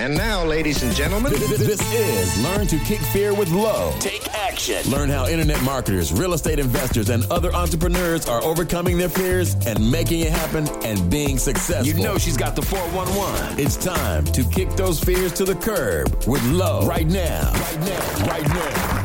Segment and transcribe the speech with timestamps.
[0.00, 3.98] And now, ladies and gentlemen, This, this is Learn to Kick Fear with Love.
[3.98, 4.90] Take action.
[4.90, 9.92] Learn how internet marketers, real estate investors, and other entrepreneurs are overcoming their fears and
[9.92, 11.86] making it happen and being successful.
[11.86, 13.60] You know she's got the 411.
[13.60, 17.52] it's time to kick those fears to the curb with Love right now.
[17.52, 18.26] Right now.
[18.26, 18.96] Right now.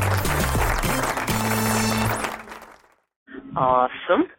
[3.54, 4.30] Awesome.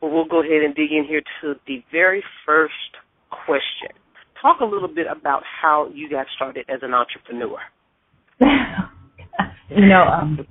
[0.00, 2.72] Well, we'll go ahead and dig in here to the very first
[3.28, 3.90] question.
[4.46, 7.58] Talk a little bit about how you got started as an entrepreneur.
[9.76, 10.46] you know, um,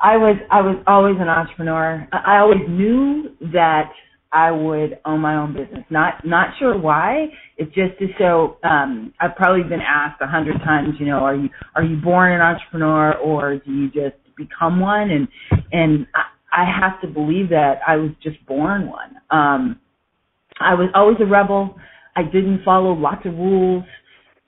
[0.00, 2.08] I was I was always an entrepreneur.
[2.12, 3.92] I always knew that
[4.32, 5.84] I would own my own business.
[5.90, 7.26] Not not sure why.
[7.56, 8.56] It's just to show.
[8.64, 10.96] Um, I've probably been asked a hundred times.
[10.98, 15.08] You know, are you are you born an entrepreneur or do you just become one?
[15.12, 15.28] And
[15.70, 19.18] and I, I have to believe that I was just born one.
[19.30, 19.78] Um,
[20.58, 21.76] I was always a rebel.
[22.16, 23.84] I didn't follow lots of rules.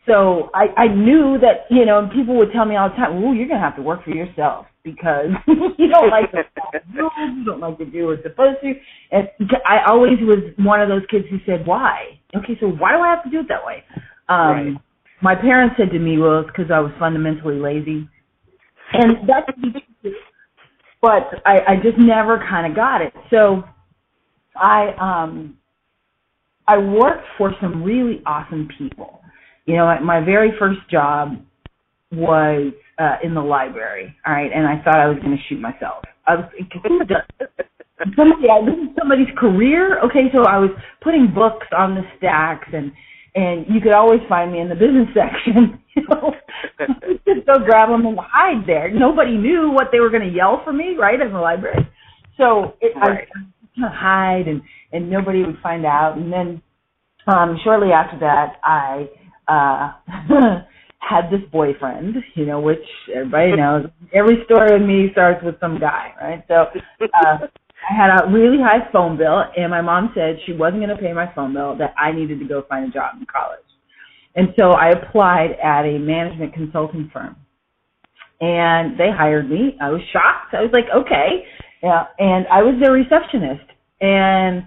[0.06, 3.22] So I, I knew that, you know, and people would tell me all the time,
[3.22, 6.44] "Ooh, you're gonna have to work for yourself because you don't like the
[6.94, 8.72] rules, you don't like to do what's supposed to."
[9.12, 9.28] And
[9.66, 12.18] I always was one of those kids who said, "Why?
[12.34, 13.84] Okay, so why do I have to do it that way?"
[14.28, 14.76] Um, Right.
[15.20, 18.08] My parents said to me, "Well, it's because I was fundamentally lazy,"
[18.94, 19.50] and that's
[21.02, 23.12] but I, I just never kind of got it.
[23.30, 23.62] So
[24.56, 25.57] I um
[26.68, 29.20] I worked for some really awesome people.
[29.66, 31.38] You know, my very first job
[32.12, 35.60] was uh in the library, all right, and I thought I was going to shoot
[35.60, 36.04] myself.
[36.26, 36.44] I was
[38.16, 40.00] somebody I this is somebody's career.
[40.04, 40.70] Okay, so I was
[41.02, 42.92] putting books on the stacks and
[43.34, 45.80] and you could always find me in the business section.
[45.94, 46.32] You know,
[47.26, 48.90] just go grab them and hide there.
[48.90, 51.88] Nobody knew what they were going to yell for me, right, in the library.
[52.36, 53.26] So it, Right.
[53.34, 53.46] I was
[53.80, 54.62] to hide, and
[54.92, 56.16] and nobody would find out.
[56.16, 56.62] And then
[57.26, 59.08] um shortly after that, I
[59.48, 60.62] uh
[61.00, 62.84] had this boyfriend, you know, which
[63.14, 63.86] everybody knows.
[64.12, 66.44] Every story with me starts with some guy, right?
[66.48, 66.66] So
[67.14, 67.46] uh
[67.90, 71.02] I had a really high phone bill, and my mom said she wasn't going to
[71.02, 73.64] pay my phone bill, that I needed to go find a job in college.
[74.34, 77.36] And so I applied at a management consulting firm.
[78.40, 79.76] And they hired me.
[79.80, 80.54] I was shocked.
[80.54, 81.44] I was like, okay.
[81.82, 82.04] Yeah.
[82.18, 83.66] And I was their receptionist.
[84.00, 84.64] And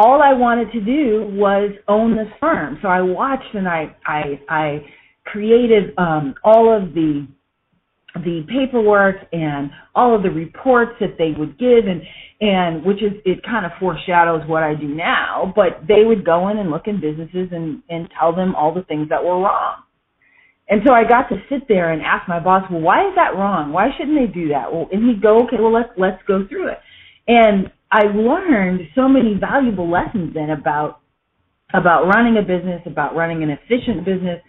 [0.00, 2.78] all I wanted to do was own this firm.
[2.80, 4.84] So I watched and I, I, I
[5.26, 7.26] created, um, all of the,
[8.14, 12.02] the paperwork and all of the reports that they would give and
[12.40, 16.48] and which is it kind of foreshadows what I do now but they would go
[16.48, 19.82] in and look in businesses and and tell them all the things that were wrong.
[20.68, 23.36] And so I got to sit there and ask my boss well why is that
[23.36, 23.72] wrong?
[23.72, 24.72] Why shouldn't they do that?
[24.72, 26.78] Well and he'd go okay well let's let's go through it.
[27.28, 31.00] And I learned so many valuable lessons then about
[31.74, 34.40] about running a business about running an efficient business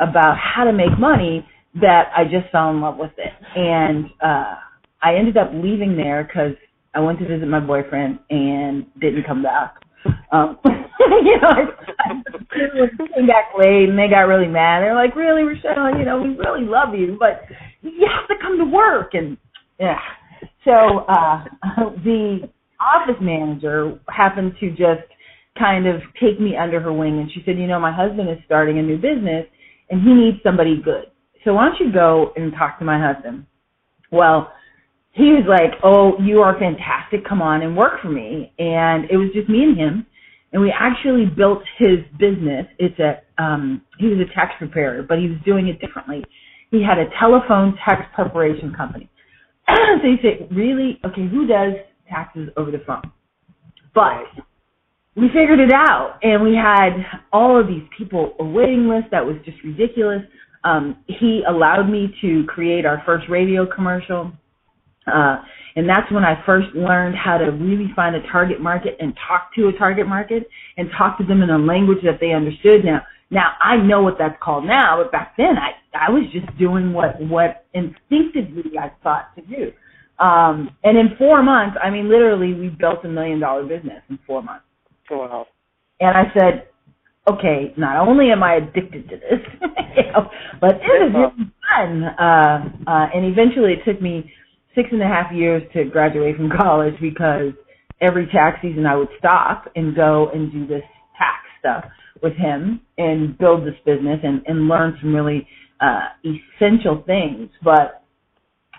[0.00, 1.46] about how to make money
[1.80, 3.32] that I just fell in love with it.
[3.56, 4.56] And uh
[5.02, 6.54] I ended up leaving there because
[6.94, 9.74] I went to visit my boyfriend and didn't come back.
[10.32, 11.64] Um you know, I,
[12.00, 12.08] I
[13.16, 14.82] came back late and they got really mad.
[14.82, 17.42] They're like, Really, Rochelle, you know, we really love you, but
[17.82, 19.36] you have to come to work and
[19.80, 19.98] yeah.
[20.64, 20.72] So
[21.08, 21.44] uh
[22.04, 22.50] the
[22.80, 25.06] office manager happened to just
[25.58, 28.38] kind of take me under her wing and she said, you know, my husband is
[28.46, 29.46] starting a new business
[29.90, 31.06] and he needs somebody good.
[31.44, 33.46] So why don't you go and talk to my husband?
[34.10, 34.52] Well,
[35.12, 37.26] he was like, oh, you are fantastic.
[37.28, 38.52] Come on and work for me.
[38.58, 40.06] And it was just me and him.
[40.52, 42.66] And we actually built his business.
[42.78, 46.24] It's a, um, he was a tax preparer, but he was doing it differently.
[46.70, 49.10] He had a telephone tax preparation company.
[49.68, 51.00] so you say, really?
[51.04, 51.74] Okay, who does
[52.10, 53.10] taxes over the phone?
[53.94, 54.24] But
[55.16, 56.90] we figured it out and we had
[57.32, 60.22] all of these people a waiting list that was just ridiculous
[60.64, 64.30] um he allowed me to create our first radio commercial
[65.12, 65.38] uh
[65.74, 69.52] and that's when i first learned how to really find a target market and talk
[69.54, 73.02] to a target market and talk to them in a language that they understood now.
[73.30, 76.92] Now I know what that's called now, but back then I I was just doing
[76.92, 79.72] what what instinctively I thought to do.
[80.20, 84.18] Um, and in four months, I mean, literally, we built a million dollar business in
[84.26, 84.64] four months.
[85.10, 85.46] Wow.
[86.00, 86.68] And I said,
[87.28, 89.40] okay, not only am I addicted to this,
[89.96, 90.30] you know,
[90.60, 92.04] but this is really fun.
[92.04, 94.30] Uh, uh, and eventually it took me
[94.74, 97.52] six and a half years to graduate from college because
[98.00, 100.84] every tax season I would stop and go and do this
[101.18, 101.84] tax stuff
[102.22, 105.46] with him and build this business and, and learn some really
[105.80, 107.48] uh, essential things.
[107.62, 107.99] But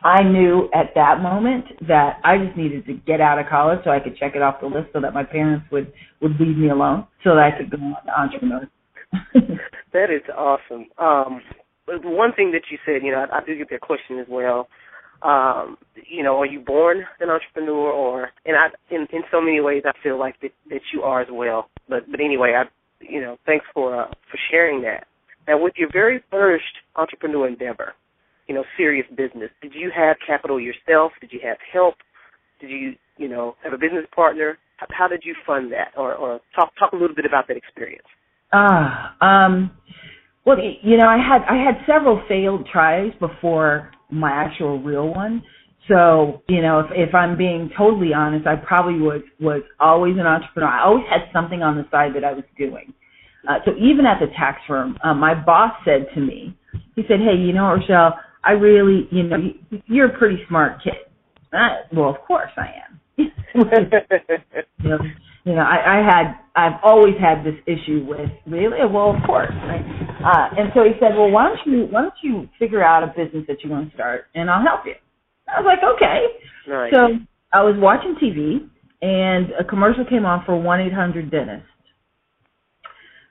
[0.04, 3.92] I knew at that moment that I just needed to get out of college so
[3.92, 6.70] I could check it off the list so that my parents would would leave me
[6.70, 8.70] alone so that I could go on to entrepreneur.
[9.94, 10.88] that is awesome.
[10.98, 11.42] Um,
[11.88, 14.68] one thing that you said, you know, I, I do get that question as well.
[15.22, 15.78] Um,
[16.10, 19.84] you know, are you born an entrepreneur, or and I, in in so many ways,
[19.86, 21.70] I feel like that that you are as well.
[21.88, 22.64] But but anyway, I,
[23.02, 25.06] you know, thanks for uh, for sharing that.
[25.48, 26.64] Now, with your very first
[26.96, 27.94] entrepreneur endeavor,
[28.52, 29.50] you know, serious business.
[29.62, 31.14] Did you have capital yourself?
[31.22, 31.96] Did you have help?
[32.60, 34.58] Did you, you know, have a business partner?
[34.76, 35.98] How, did you fund that?
[35.98, 38.04] Or, or talk talk a little bit about that experience.
[38.52, 39.72] Ah, uh, um,
[40.46, 45.44] well, you know, I had I had several failed tries before my actual real one.
[45.88, 50.28] So, you know, if if I'm being totally honest, I probably was was always an
[50.28, 50.68] entrepreneur.
[50.68, 52.94] I always had something on the side that I was doing.
[53.48, 56.58] Uh, so even at the tax firm, uh, my boss said to me,
[56.96, 59.38] he said, "Hey, you know, Rochelle, I really, you know,
[59.86, 60.94] you're a pretty smart kid.
[61.54, 63.00] I, well, of course I am.
[63.18, 64.98] you know,
[65.44, 68.78] you know, I, I had, I've always had this issue with really.
[68.92, 69.84] Well, of course, right?
[70.24, 73.08] Uh, and so he said, well, why don't you, why don't you figure out a
[73.08, 74.94] business that you want to start, and I'll help you.
[75.48, 76.26] I was like, okay.
[76.68, 76.94] Nice.
[76.94, 78.70] So I was watching TV,
[79.02, 81.66] and a commercial came on for one eight hundred dentist.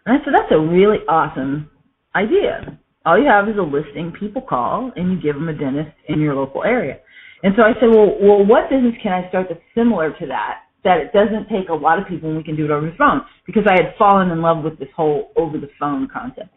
[0.04, 1.70] And I said, that's a really awesome
[2.14, 4.12] idea all you have is a listing.
[4.18, 6.98] People call, and you give them a dentist in your local area.
[7.42, 10.64] And so I said, well, well, what business can I start that's similar to that?
[10.84, 12.96] That it doesn't take a lot of people, and we can do it over the
[12.96, 13.22] phone.
[13.46, 16.50] Because I had fallen in love with this whole over the phone concept.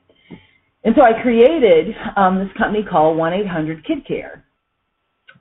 [0.84, 4.44] And so I created um, this company called One Eight Hundred Kid Care,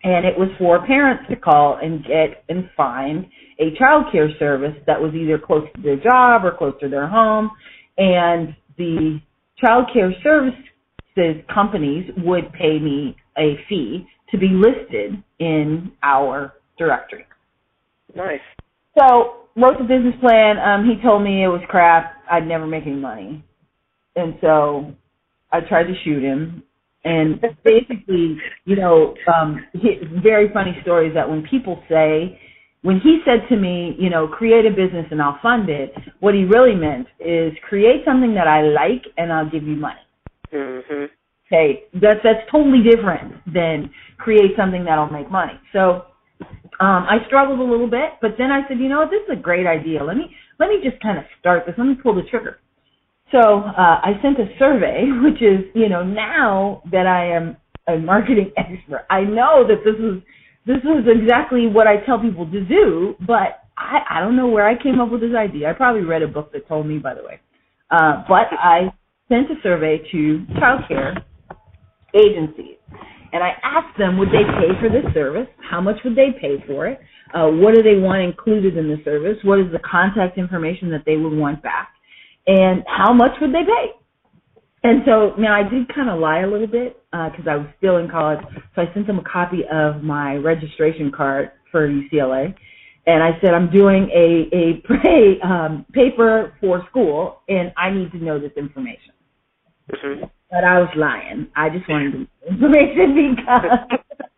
[0.04, 3.26] and it was for parents to call and get and find
[3.58, 7.08] a child care service that was either close to their job or close to their
[7.08, 7.50] home,
[7.98, 9.20] and the
[9.58, 10.54] child care service
[11.16, 17.26] the companies would pay me a fee to be listed in our directory.
[18.14, 18.40] Nice.
[18.98, 20.58] So wrote the business plan.
[20.58, 22.14] Um, he told me it was crap.
[22.30, 23.44] I'd never make any money,
[24.16, 24.94] and so
[25.50, 26.62] I tried to shoot him.
[27.04, 32.38] And basically, you know, um, he, very funny story is that when people say,
[32.82, 36.34] when he said to me, you know, create a business and I'll fund it, what
[36.34, 40.00] he really meant is create something that I like and I'll give you money.
[40.52, 41.04] Mm-hmm.
[41.46, 45.52] Okay, that's that's totally different than create something that'll make money.
[45.72, 46.06] So
[46.80, 49.38] um, I struggled a little bit, but then I said, you know what, this is
[49.38, 50.02] a great idea.
[50.02, 51.74] Let me let me just kind of start this.
[51.76, 52.58] Let me pull the trigger.
[53.32, 57.56] So uh, I sent a survey, which is you know now that I am
[57.88, 60.22] a marketing expert, I know that this is
[60.64, 64.66] this is exactly what I tell people to do, but I, I don't know where
[64.66, 65.68] I came up with this idea.
[65.68, 67.40] I probably read a book that told me, by the way.
[67.90, 68.92] Uh, but I
[69.32, 71.24] sent a survey to childcare
[72.14, 72.76] agencies.
[73.32, 75.48] And I asked them, would they pay for this service?
[75.70, 77.00] How much would they pay for it?
[77.32, 79.38] Uh, what do they want included in the service?
[79.42, 81.88] What is the contact information that they would want back?
[82.46, 83.92] And how much would they pay?
[84.84, 87.68] And so now I did kind of lie a little bit because uh, I was
[87.78, 88.40] still in college.
[88.74, 92.54] So I sent them a copy of my registration card for UCLA,
[93.06, 98.10] and I said I'm doing a a pay, um, paper for school, and I need
[98.12, 99.12] to know this information.
[99.92, 100.24] Mm-hmm.
[100.50, 101.48] But I was lying.
[101.56, 103.78] I just wanted the information because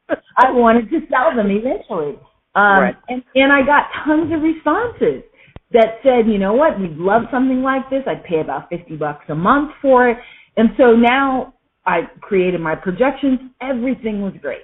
[0.39, 2.19] I wanted to sell them eventually.
[2.57, 2.95] Um, right.
[3.09, 5.25] and, and I got tons of responses
[5.73, 8.03] that said, you know what, we'd love something like this.
[8.07, 10.19] I'd pay about 50 bucks a month for it.
[10.57, 13.41] And so now I created my projections.
[13.61, 14.63] Everything was great.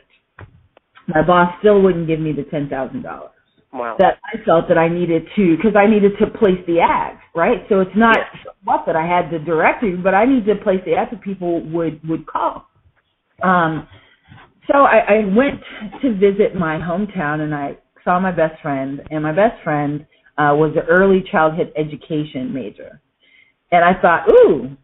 [1.09, 3.31] My boss still wouldn't give me the $10,000.
[3.73, 3.97] Wow.
[4.01, 7.59] That I felt that I needed to, because I needed to place the ads, right?
[7.69, 8.55] So it's not yes.
[8.65, 11.63] what that I had the directory, but I need to place the ads that people
[11.71, 12.67] would would call.
[13.43, 13.87] Um,
[14.67, 15.61] so I, I went
[16.03, 20.05] to visit my hometown and I saw my best friend, and my best friend
[20.37, 23.01] uh, was an early childhood education major,
[23.71, 24.77] and I thought, ooh,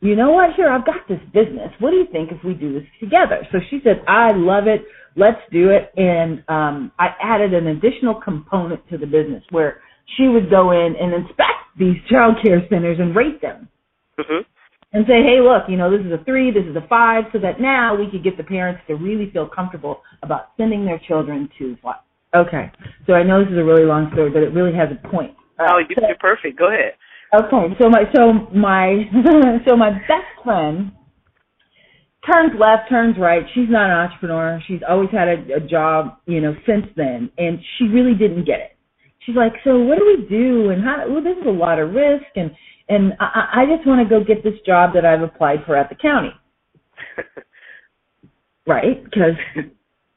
[0.00, 0.54] you know what?
[0.54, 1.70] Here, I've got this business.
[1.80, 3.46] What do you think if we do this together?
[3.50, 4.82] So she said, I love it
[5.16, 5.92] let's do it.
[5.96, 9.80] And um, I added an additional component to the business where
[10.16, 13.68] she would go in and inspect these child care centers and rate them.
[14.18, 14.44] Mhm.
[14.94, 17.38] And say, hey, look, you know, this is a three, this is a five, so
[17.38, 21.48] that now we could get the parents to really feel comfortable about sending their children
[21.58, 22.02] to what?
[22.34, 22.70] Okay.
[23.06, 25.34] So I know this is a really long story, but it really has a point.
[25.58, 26.58] Oh, you- you're perfect.
[26.58, 26.94] Go ahead.
[27.34, 29.08] Okay, so my so my
[29.66, 30.92] so my best friend
[32.30, 33.42] turns left, turns right.
[33.54, 34.60] She's not an entrepreneur.
[34.66, 38.60] She's always had a, a job, you know, since then, and she really didn't get
[38.60, 38.76] it.
[39.26, 40.70] She's like, so what do we do?
[40.70, 41.04] And how?
[41.08, 42.50] Well, this is a lot of risk, and
[42.88, 45.88] and I, I just want to go get this job that I've applied for at
[45.88, 46.32] the county,
[48.66, 49.02] right?
[49.04, 49.34] Because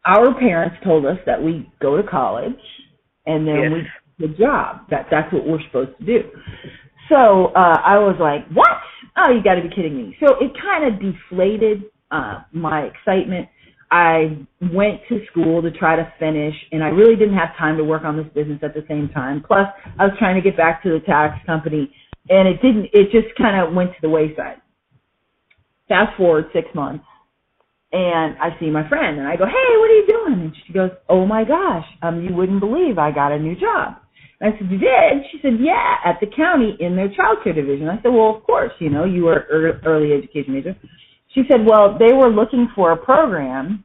[0.06, 2.54] our parents told us that we go to college,
[3.26, 3.72] and then Yes.
[4.20, 4.82] we get a job.
[4.90, 6.22] That that's what we're supposed to do.
[7.10, 8.68] So uh, I was like, what?
[9.18, 10.18] Oh, you got to be kidding me.
[10.20, 13.48] So it kind of deflated uh, my excitement.
[13.92, 14.38] I
[14.74, 18.04] went to school to try to finish, and I really didn't have time to work
[18.04, 19.44] on this business at the same time.
[19.46, 19.68] Plus,
[20.00, 21.94] I was trying to get back to the tax company,
[22.30, 22.86] and it didn't.
[22.94, 24.62] It just kind of went to the wayside.
[25.88, 27.06] Fast forward six months,
[27.92, 30.74] and I see my friend, and I go, "Hey, what are you doing?" And she
[30.74, 33.98] goes, "Oh my gosh, um, you wouldn't believe I got a new job."
[34.42, 37.54] And I said, "You did?" She said, "Yeah, at the county in their child care
[37.54, 40.76] division." I said, "Well, of course, you know, you were ear- early education major."
[41.36, 43.84] She said, "Well, they were looking for a program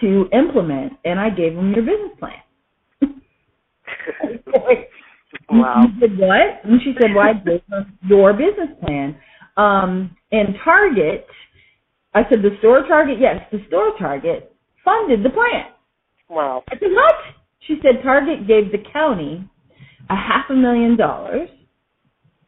[0.00, 2.42] to implement, and I gave them your business plan."
[5.50, 5.82] wow.
[5.82, 6.60] You said what?
[6.64, 9.16] And she said, "Well, I gave them your business plan."
[9.56, 11.26] Um, and Target,
[12.14, 14.54] I said, "The store Target, yes, the store Target
[14.84, 15.72] funded the plan."
[16.32, 16.64] Wow.
[16.70, 17.14] I said, what?
[17.66, 19.48] She said Target gave the county
[20.08, 21.48] a half a million dollars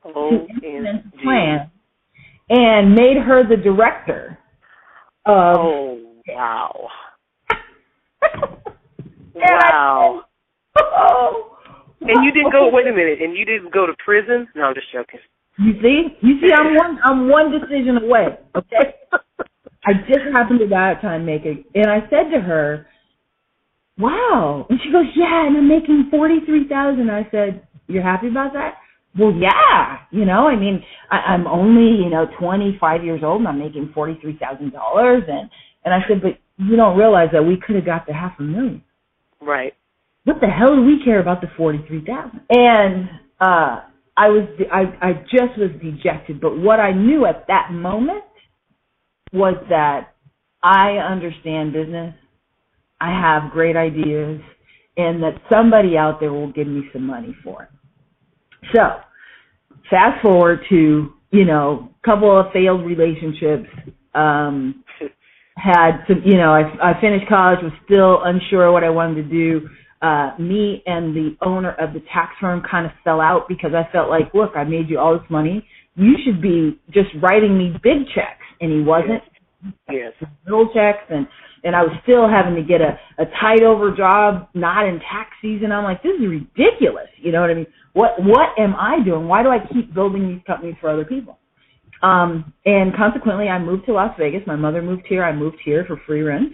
[0.03, 1.71] to implement the plan
[2.49, 4.39] and made her the director
[5.27, 5.57] of.
[5.59, 6.89] Oh, wow.
[9.37, 10.25] And Wow.
[10.77, 11.57] said, oh.
[12.03, 14.47] And you didn't go, wait a minute, and you didn't go to prison?
[14.55, 15.19] No, I'm just joking.
[15.59, 16.17] You see?
[16.21, 16.99] You see, I'm one.
[17.05, 18.39] I'm one decision away.
[18.57, 18.95] Okay.
[19.87, 22.87] I just happened to that time make and I said to her,
[23.99, 27.11] "Wow!" And she goes, "Yeah," and I'm making forty three thousand.
[27.11, 28.75] I said, "You're happy about that?"
[29.18, 29.99] Well, yeah.
[30.11, 33.59] You know, I mean, I, I'm only you know twenty five years old, and I'm
[33.59, 35.49] making forty three thousand dollars, and
[35.85, 38.42] and I said, "But you don't realize that we could have got the half a
[38.42, 38.83] million.
[39.40, 39.75] Right.
[40.25, 42.40] What the hell do we care about the forty three thousand?
[42.50, 43.09] And
[43.40, 43.80] uh,
[44.16, 46.40] I was I I just was dejected.
[46.40, 48.25] But what I knew at that moment
[49.33, 50.14] was that
[50.62, 52.14] I understand business.
[53.00, 54.40] I have great ideas,
[54.97, 57.68] and that somebody out there will give me some money for it.
[58.73, 59.00] So,
[59.90, 63.68] fast forward to you know, couple of failed relationships.
[64.14, 64.85] Um,
[65.56, 69.23] had some, you know, I, I finished college, was still unsure what I wanted to
[69.25, 69.68] do.
[70.00, 73.90] Uh, me and the owner of the tax firm kind of fell out because I
[73.90, 75.66] felt like, look, I made you all this money.
[75.97, 78.44] You should be just writing me big checks.
[78.61, 79.23] And he wasn't
[79.90, 80.12] Yes.
[80.44, 81.26] little checks and
[81.64, 85.30] and I was still having to get a a tight over job not in tax
[85.42, 85.73] season.
[85.73, 87.09] I'm like, this is ridiculous.
[87.16, 87.66] You know what I mean?
[87.94, 89.26] What what am I doing?
[89.26, 91.38] Why do I keep building these companies for other people?
[92.02, 94.42] Um and consequently I moved to Las Vegas.
[94.47, 95.25] My mother moved here.
[95.25, 96.52] I moved here for free rent.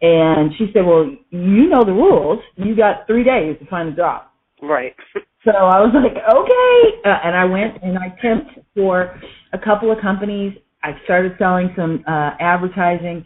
[0.00, 2.38] And she said, "Well, you know the rules.
[2.54, 4.22] You got 3 days to find a job."
[4.62, 4.94] Right.
[5.44, 7.08] So I was like, okay.
[7.08, 9.18] Uh, and I went and I temped for
[9.52, 10.52] a couple of companies.
[10.82, 13.24] I started selling some uh, advertising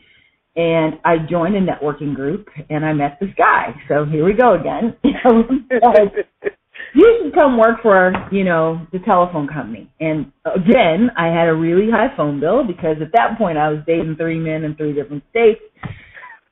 [0.57, 3.75] and I joined a networking group and I met this guy.
[3.89, 4.97] So here we go again.
[6.95, 9.91] you should come work for, you know, the telephone company.
[10.01, 13.81] And again, I had a really high phone bill because at that point I was
[13.87, 15.61] dating three men in three different states.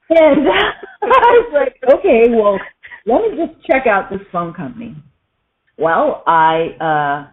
[0.09, 0.49] And
[1.03, 2.59] I was like, okay, well,
[3.07, 4.97] let me just check out this phone company.
[5.79, 7.33] Well, I uh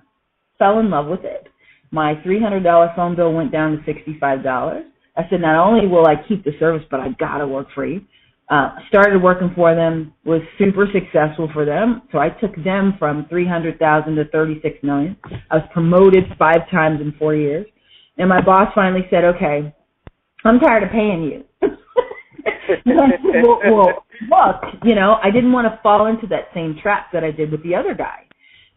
[0.59, 1.47] fell in love with it.
[1.91, 4.83] My $300 phone bill went down to $65.
[5.17, 8.07] I said, not only will I keep the service, but I gotta work free.
[8.49, 12.03] Uh, started working for them, was super successful for them.
[12.13, 15.17] So I took them from 300,000 to 36 million.
[15.51, 17.65] I was promoted five times in four years.
[18.17, 19.75] And my boss finally said, okay,
[20.45, 21.43] I'm tired of paying you.
[22.85, 27.23] Well, well, look, you know, I didn't want to fall into that same trap that
[27.23, 28.27] I did with the other guy.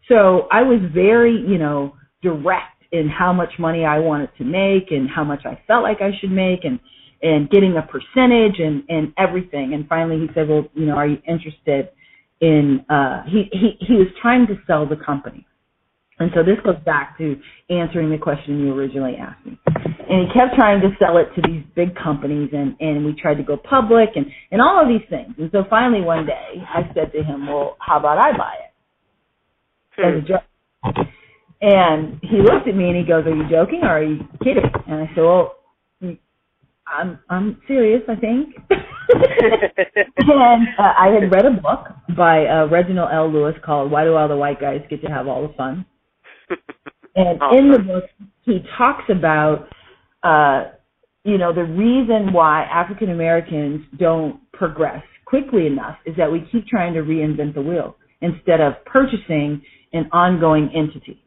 [0.09, 4.91] So I was very, you know, direct in how much money I wanted to make
[4.91, 6.79] and how much I felt like I should make and
[7.23, 9.75] and getting a percentage and and everything.
[9.75, 11.91] And finally he said, "Well, you know, are you interested
[12.41, 15.47] in uh he he he was trying to sell the company."
[16.21, 17.35] And so this goes back to
[17.71, 19.59] answering the question you originally asked me.
[19.67, 23.37] And he kept trying to sell it to these big companies and, and we tried
[23.37, 25.35] to go public and, and all of these things.
[25.39, 28.71] And so finally one day I said to him, well, how about I buy it?
[30.19, 31.07] As a joke.
[31.63, 34.65] And he looked at me and he goes, "Are you joking or are you kidding?"
[34.89, 35.57] And I said, "Well,
[36.87, 43.11] I'm I'm serious, I think." and uh, I had read a book by uh, Reginald
[43.13, 43.31] L.
[43.31, 45.85] Lewis called "Why Do All the White Guys Get to Have All the Fun?"
[47.17, 47.59] And Awesome.
[47.59, 48.05] in the book,
[48.43, 49.69] he talks about,
[50.23, 50.71] uh,
[51.25, 56.67] you know, the reason why African Americans don't progress quickly enough is that we keep
[56.69, 59.61] trying to reinvent the wheel instead of purchasing
[59.93, 61.21] an ongoing entity.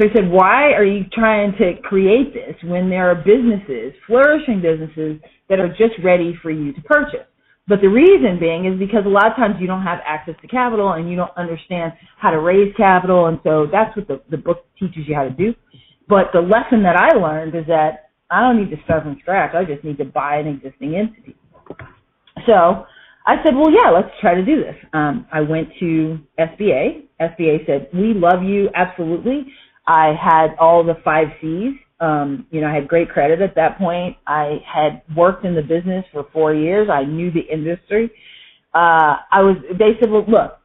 [0.00, 4.62] So he said, why are you trying to create this when there are businesses, flourishing
[4.62, 7.26] businesses, that are just ready for you to purchase?
[7.68, 10.48] But the reason being is because a lot of times you don't have access to
[10.48, 13.26] capital and you don't understand how to raise capital.
[13.26, 15.54] And so that's what the, the book teaches you how to do.
[16.08, 19.54] But the lesson that I learned is that I don't need to start from scratch.
[19.54, 21.36] I just need to buy an existing entity.
[22.46, 22.86] So
[23.26, 24.76] I said, well, yeah, let's try to do this.
[24.94, 27.04] Um, I went to SBA.
[27.20, 29.46] SBA said, we love you, absolutely.
[29.86, 31.74] I had all the five C's.
[32.00, 34.16] Um, you know, I had great credit at that point.
[34.26, 36.88] I had worked in the business for four years.
[36.90, 38.10] I knew the industry.
[38.74, 40.58] Uh, I was, they said, well, look,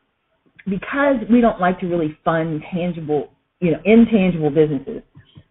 [0.67, 5.01] because we don't like to really fund tangible, you know, intangible businesses,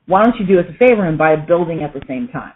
[0.07, 2.53] why don't you do us a favor and buy a building at the same time?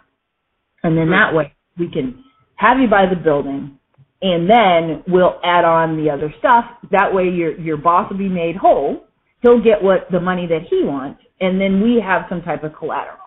[0.83, 2.23] And then that way we can
[2.55, 3.77] have you buy the building
[4.21, 6.65] and then we'll add on the other stuff.
[6.91, 9.05] That way your, your boss will be made whole.
[9.41, 12.73] He'll get what the money that he wants and then we have some type of
[12.75, 13.17] collateral.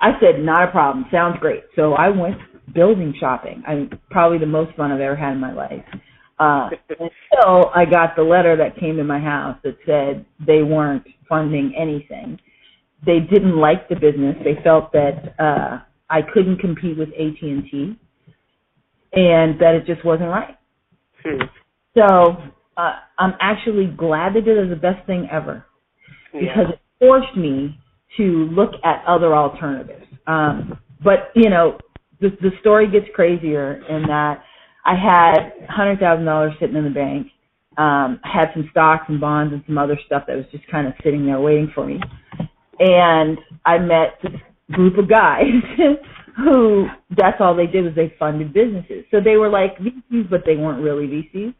[0.00, 1.06] I said, not a problem.
[1.12, 1.62] Sounds great.
[1.76, 2.36] So I went
[2.74, 3.62] building shopping.
[3.66, 5.84] I mean, probably the most fun I've ever had in my life.
[6.40, 11.04] Uh, until I got the letter that came to my house that said they weren't
[11.28, 12.38] funding anything.
[13.06, 14.36] They didn't like the business.
[14.42, 15.80] They felt that uh,
[16.10, 17.96] I couldn't compete with AT and T,
[19.12, 20.56] and that it just wasn't right.
[21.24, 21.42] Hmm.
[21.96, 22.36] So
[22.76, 24.60] uh, I'm actually glad they did it.
[24.60, 25.64] It was the best thing ever
[26.32, 26.70] because Yeah.
[26.70, 27.78] it forced me
[28.16, 30.06] to look at other alternatives.
[30.26, 31.78] Um, but you know,
[32.20, 34.42] the the story gets crazier in that
[34.84, 37.28] I had hundred thousand dollars sitting in the bank.
[37.78, 40.86] Um, I had some stocks and bonds and some other stuff that was just kind
[40.86, 42.00] of sitting there waiting for me.
[42.80, 44.32] And I met this
[44.72, 45.46] group of guys
[46.36, 49.04] who that's all they did was they funded businesses.
[49.10, 51.54] So they were like VCs, but they weren't really VCs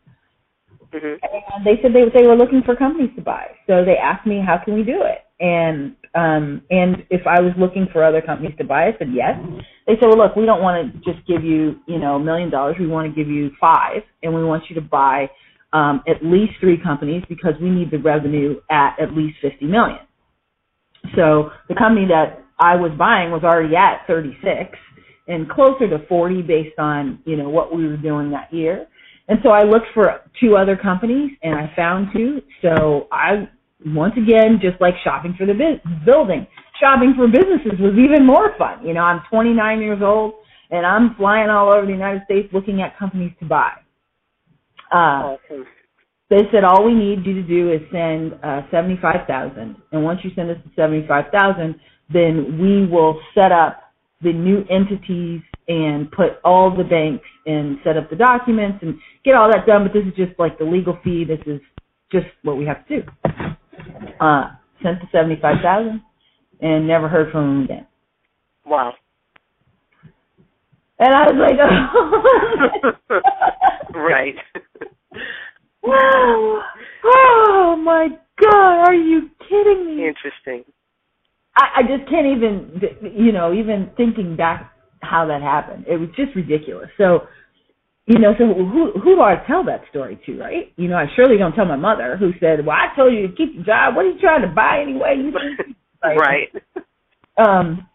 [0.95, 1.19] Mhm.
[1.57, 3.49] and they said they they were looking for companies to buy.
[3.67, 7.53] So they asked me how can we do it, and um and if I was
[7.59, 9.39] looking for other companies to buy, I said yes.
[9.87, 12.51] They said, well, look, we don't want to just give you you know a million
[12.51, 12.77] dollars.
[12.79, 15.31] We want to give you five, and we want you to buy
[15.73, 19.99] um at least three companies because we need the revenue at at least fifty million.
[21.17, 24.79] So the company that I was buying was already at 36
[25.29, 28.87] and closer to 40 based on, you know, what we were doing that year.
[29.29, 32.43] And so I looked for two other companies and I found two.
[32.61, 33.49] So I,
[33.87, 36.47] once again, just like shopping for the bu- building,
[36.81, 38.85] shopping for businesses was even more fun.
[38.87, 40.35] You know, I'm 29 years old
[40.71, 43.73] and I'm flying all over the United States looking at companies to buy.
[44.93, 45.67] Uh, Awesome.
[46.31, 50.05] they said all we need you to do is send uh, seventy five thousand, and
[50.05, 51.77] once you send us the seventy five thousand,
[52.13, 53.82] then we will set up
[54.23, 59.35] the new entities and put all the banks and set up the documents and get
[59.35, 59.85] all that done.
[59.85, 61.25] But this is just like the legal fee.
[61.25, 61.61] This is
[62.11, 63.07] just what we have to do.
[64.21, 64.51] Uh,
[64.83, 66.03] sent the seventy five thousand,
[66.61, 67.87] and never heard from them again.
[68.65, 68.95] Wow.
[70.99, 71.59] And I was like,
[73.11, 73.99] oh.
[73.99, 74.37] right.
[75.83, 76.63] wow,
[77.05, 78.09] oh my
[78.41, 80.07] God, are you kidding me?
[80.07, 80.65] Interesting.
[81.57, 82.81] I, I just can't even,
[83.23, 85.85] you know, even thinking back how that happened.
[85.89, 86.89] It was just ridiculous.
[86.99, 87.27] So,
[88.07, 90.73] you know, so who who do I tell that story to, right?
[90.77, 93.35] You know, I surely don't tell my mother who said, "Well, I told you to
[93.35, 93.97] keep your job.
[93.97, 95.31] What are you trying to buy anyway?"
[96.03, 96.49] Like, right.
[97.39, 97.89] Um.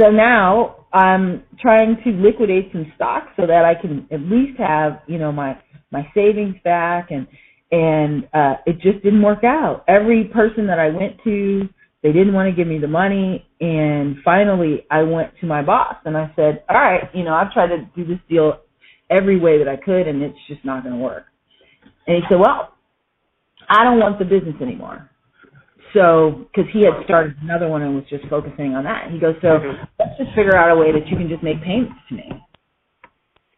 [0.00, 5.02] So now I'm trying to liquidate some stocks so that I can at least have,
[5.06, 5.58] you know, my
[5.90, 7.26] my savings back and
[7.72, 9.84] and uh it just didn't work out.
[9.88, 11.68] Every person that I went to,
[12.04, 15.96] they didn't want to give me the money and finally I went to my boss
[16.04, 18.60] and I said, "All right, you know, I've tried to do this deal
[19.10, 21.24] every way that I could and it's just not going to work."
[22.06, 22.74] And he said, "Well,
[23.70, 25.10] I don't want the business anymore."
[25.94, 29.36] So, because he had started another one and was just focusing on that, he goes,
[29.40, 29.88] "So Mhm.
[29.98, 32.44] let's just figure out a way that you can just make payments to me."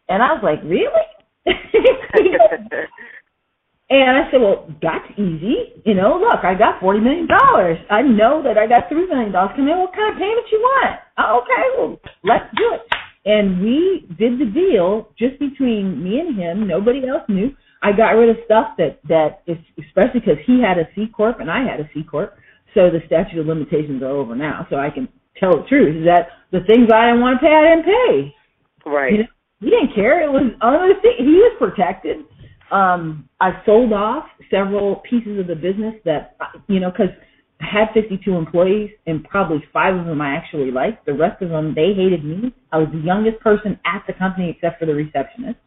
[0.08, 0.88] And I was like, "Really?"
[2.16, 2.86] He goes,
[3.88, 5.78] and I said, well, that's easy.
[5.84, 7.28] You know, look, I got $40 million.
[7.90, 9.78] I know that I got $3 million coming in.
[9.78, 10.98] What kind of payment you want?
[11.18, 12.82] Oh, okay, well, let's do it.
[13.26, 16.66] And we did the deal just between me and him.
[16.66, 17.50] Nobody else knew.
[17.82, 21.40] I got rid of stuff that that is especially because he had a C corp
[21.40, 22.36] and I had a C corp,
[22.74, 24.66] so the statute of limitations are over now.
[24.70, 27.52] So I can tell the truth is that the things I didn't want to pay,
[27.52, 28.34] I didn't pay.
[28.86, 29.12] Right.
[29.12, 30.22] You know, he didn't care.
[30.22, 31.16] It was other thing.
[31.18, 32.24] He was protected.
[32.70, 36.36] Um, I sold off several pieces of the business that
[36.68, 37.14] you know because
[37.60, 41.06] I had 52 employees and probably five of them I actually liked.
[41.06, 42.52] The rest of them they hated me.
[42.72, 45.58] I was the youngest person at the company except for the receptionist.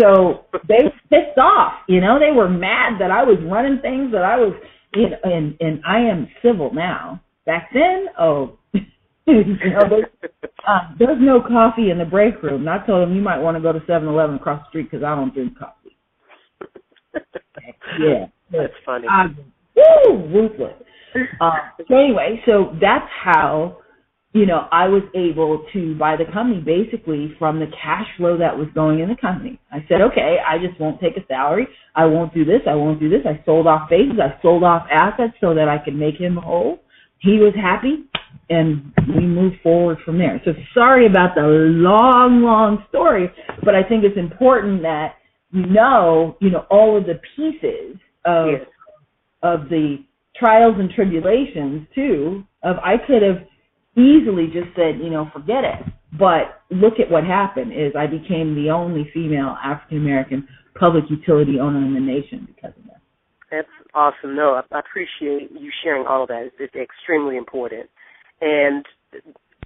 [0.00, 1.74] So they pissed off.
[1.88, 4.54] You know, they were mad that I was running things that I was.
[4.94, 7.22] You know, and and I am civil now.
[7.46, 8.58] Back then, oh,
[9.26, 10.32] you know, there's,
[10.66, 12.62] uh, there's no coffee in the break room.
[12.62, 15.04] And I told them you might want to go to 7-Eleven across the street because
[15.04, 15.83] I don't drink coffee.
[18.00, 19.06] Yeah, That's funny.
[19.76, 20.74] Woo, ruthless.
[21.40, 21.50] Uh,
[21.88, 23.78] so anyway, so that's how
[24.32, 28.56] you know I was able to buy the company basically from the cash flow that
[28.56, 29.60] was going in the company.
[29.70, 31.68] I said, okay, I just won't take a salary.
[31.94, 32.60] I won't do this.
[32.68, 33.20] I won't do this.
[33.24, 34.18] I sold off bases.
[34.20, 36.80] I sold off assets so that I could make him whole.
[37.18, 38.04] He was happy,
[38.50, 40.40] and we moved forward from there.
[40.44, 43.30] So sorry about the long, long story,
[43.64, 45.14] but I think it's important that
[45.54, 48.66] you know, you know, all of the pieces of Yes.
[49.42, 50.02] of the
[50.36, 52.44] trials and tribulations too.
[52.62, 53.46] Of I could have
[53.96, 55.84] easily just said, you know, forget it.
[56.18, 61.60] But look at what happened is I became the only female African American public utility
[61.60, 63.00] owner in the nation because of that.
[63.50, 64.34] That's awesome.
[64.34, 66.46] No, I, appreciate you sharing all of that.
[66.46, 67.88] It's, it's extremely important.
[68.40, 68.84] And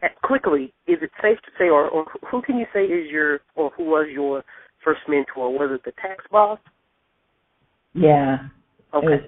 [0.02, 3.40] uh, quickly, is it safe to say, or, or who can you say is your,
[3.56, 4.44] or who was your
[4.84, 5.52] first mentor?
[5.52, 6.58] Was it the tax boss?
[7.94, 8.38] Yeah.
[8.94, 9.06] Okay.
[9.06, 9.20] It was,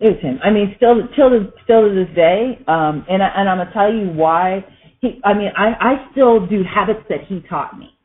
[0.00, 0.40] it was him.
[0.42, 3.72] I mean, still, till to, still to this day, um, and I, and I'm gonna
[3.72, 4.64] tell you why.
[5.00, 7.96] He, I mean, I, I still do habits that he taught me.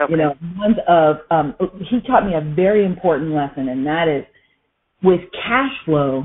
[0.00, 0.10] okay.
[0.12, 1.54] You know, ones of um,
[1.88, 4.24] he taught me a very important lesson, and that is,
[5.02, 6.24] with cash flow,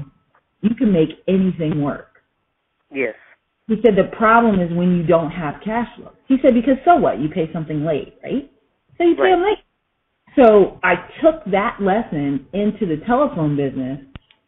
[0.62, 2.08] you can make anything work.
[2.92, 3.16] Yes.
[3.68, 6.12] He said the problem is when you don't have cash flow.
[6.28, 7.20] He said because so what?
[7.20, 8.52] You pay something late, right?
[9.02, 9.30] So you pay Right.
[9.32, 9.58] them late.
[10.36, 14.00] So I took that lesson into the telephone business,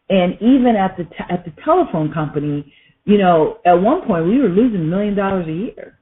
[0.08, 2.72] and even at the t- at the telephone company,
[3.04, 5.98] you know, at one point we were losing a million dollars a year.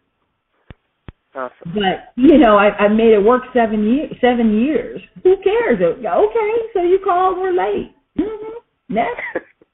[1.35, 1.73] Awesome.
[1.75, 4.15] But you know, I, I made it work seven years.
[4.21, 5.01] Seven years.
[5.25, 5.81] Who cares?
[5.81, 7.95] Okay, so you called, we're late.
[8.19, 8.95] Mm-hmm.
[8.95, 9.23] Next.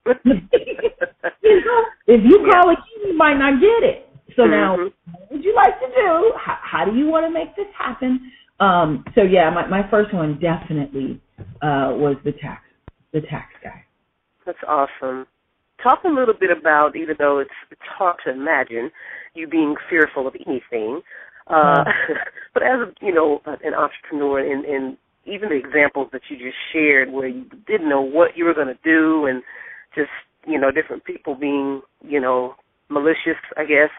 [0.07, 0.14] you
[1.64, 4.09] know, if you call again, you might not get it.
[4.37, 4.93] So now, Mhm.
[5.12, 6.33] what would you like to do?
[6.38, 8.31] How, how do you want to make this happen?
[8.61, 11.21] Um, so yeah, my my first one definitely
[11.62, 12.62] uh, was the tax
[13.12, 13.85] the tax guy.
[14.47, 15.27] That's awesome.
[15.83, 18.90] Talk a little bit about, even though it's it's hard to imagine
[19.35, 21.03] you being fearful of anything,
[21.47, 21.85] uh,
[22.55, 27.12] but as you know an entrepreneur, and, and even the examples that you just shared,
[27.12, 29.42] where you didn't know what you were going to do, and
[29.94, 30.11] just
[30.47, 32.55] you know different people being you know
[32.90, 33.90] malicious, I guess,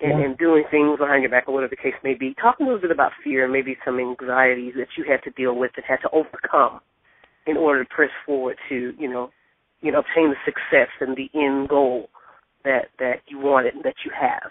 [0.00, 0.24] and, Yeah.
[0.24, 2.34] and doing things behind your back or whatever the case may be.
[2.34, 5.54] Talk a little bit about fear and maybe some anxieties that you had to deal
[5.54, 6.80] with and had to overcome
[7.46, 9.30] in order to press forward to you know
[9.80, 12.08] you know obtain the success and the end goal
[12.64, 14.50] that that you wanted and that you have.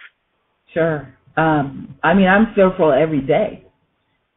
[0.73, 1.07] Sure.
[1.37, 3.65] Um, I mean, I'm fearful every day.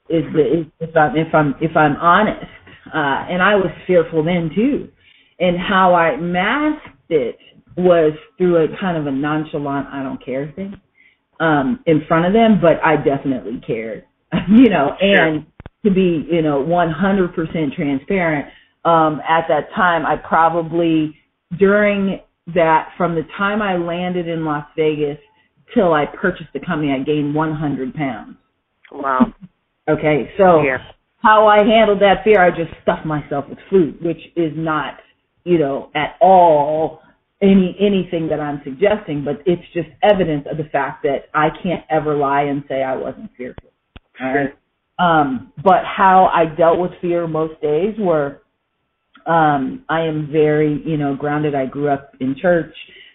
[0.08, 2.50] Is if I'm if I'm if I'm honest,
[2.92, 4.88] uh, and I was fearful then too,
[5.38, 7.38] and how I masked it
[7.76, 10.74] was through a kind of a nonchalant I don't care thing
[11.42, 14.04] um, in front of them, but I definitely cared,
[14.48, 15.44] you know, and
[15.84, 18.46] to be you know 100% transparent.
[18.84, 21.16] Um, at that time, I probably
[21.58, 22.20] during
[22.54, 25.18] that from the time I landed in Las Vegas
[25.74, 28.36] till I purchased the company, I gained 100 pounds.
[28.90, 29.32] Wow.
[29.88, 30.78] Okay, so Yeah.
[31.22, 35.00] how I handled that fear, I just stuffed myself with food, which is not,
[35.44, 37.02] you know, at all
[37.42, 41.84] any anything that I'm suggesting, but it's just evidence of the fact that I can't
[41.90, 43.70] ever lie and say I wasn't fearful.
[44.20, 44.54] All right.
[44.98, 48.42] Um, but how I dealt with fear most days were
[49.26, 51.54] um I am very, you know, grounded.
[51.54, 52.74] I grew up in church.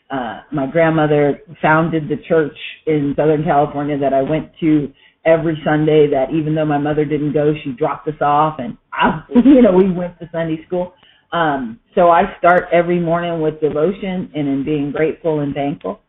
[0.09, 4.91] Uh my grandmother founded the church in Southern California that I went to
[5.25, 9.23] every Sunday that even though my mother didn't go, she dropped us off and I,
[9.45, 10.93] you know, we went to Sunday school.
[11.31, 15.99] Um so I start every morning with devotion and in being grateful and thankful.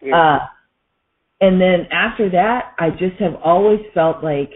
[0.00, 0.16] Yeah.
[0.16, 0.38] Uh,
[1.40, 4.50] and then after that, I just have always felt like,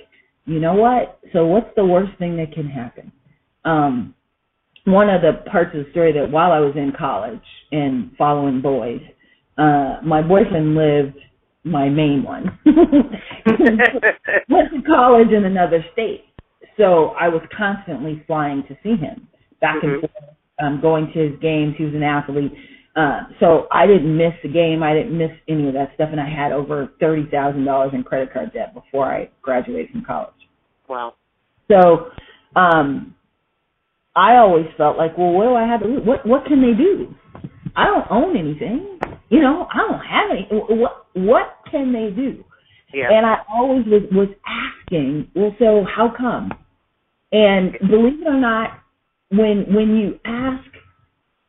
[0.47, 1.21] you know what?
[1.33, 3.13] So what's the worst thing that can happen?
[3.65, 4.15] Um,
[4.85, 8.61] one of the parts of the story that while I was in college and following
[8.61, 9.01] boys,
[9.57, 11.17] uh, my boyfriend lived
[11.65, 12.59] my main one
[14.49, 16.25] went to college in another state.
[16.77, 19.29] so I was constantly flying to see him
[19.63, 19.93] back Mhm.
[19.93, 20.13] and forth,
[20.61, 21.77] um, going to his games.
[21.79, 22.53] He was an athlete.
[22.95, 24.83] Uh, so I didn't miss the game.
[24.83, 28.05] I didn't miss any of that stuff, and I had over thirty thousand dollars in
[28.05, 30.35] credit card debt before I graduated from college.
[30.89, 31.15] Wow.
[31.69, 32.11] So
[32.55, 33.15] um,
[34.15, 35.89] I always felt like, well, what do I have to?
[36.01, 37.15] What what can they do?
[37.75, 38.99] I don't own anything.
[39.31, 40.47] You know, I don't have any.
[40.51, 42.45] What what can they do?
[42.93, 43.11] Yeah.
[43.11, 46.53] And I always was was asking, well, so how come?
[47.33, 48.82] And believe it or not,
[49.33, 50.69] when when you ask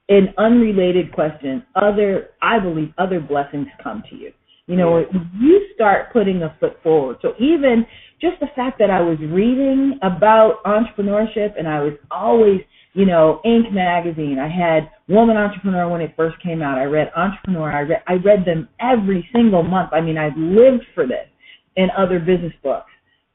[0.10, 4.32] an unrelated question, other I believe other blessings come to you.
[4.68, 5.06] You know,
[5.40, 7.18] you start putting a foot forward.
[7.22, 7.86] So even
[8.22, 12.62] just the fact that I was reading about entrepreneurship and I was always,
[12.94, 13.74] you know, Inc.
[13.74, 14.38] magazine.
[14.40, 16.78] I had Woman Entrepreneur when it first came out.
[16.78, 17.70] I read Entrepreneur.
[17.70, 19.92] I read I read them every single month.
[19.92, 21.28] I mean, I lived for this
[21.76, 22.90] and other business books.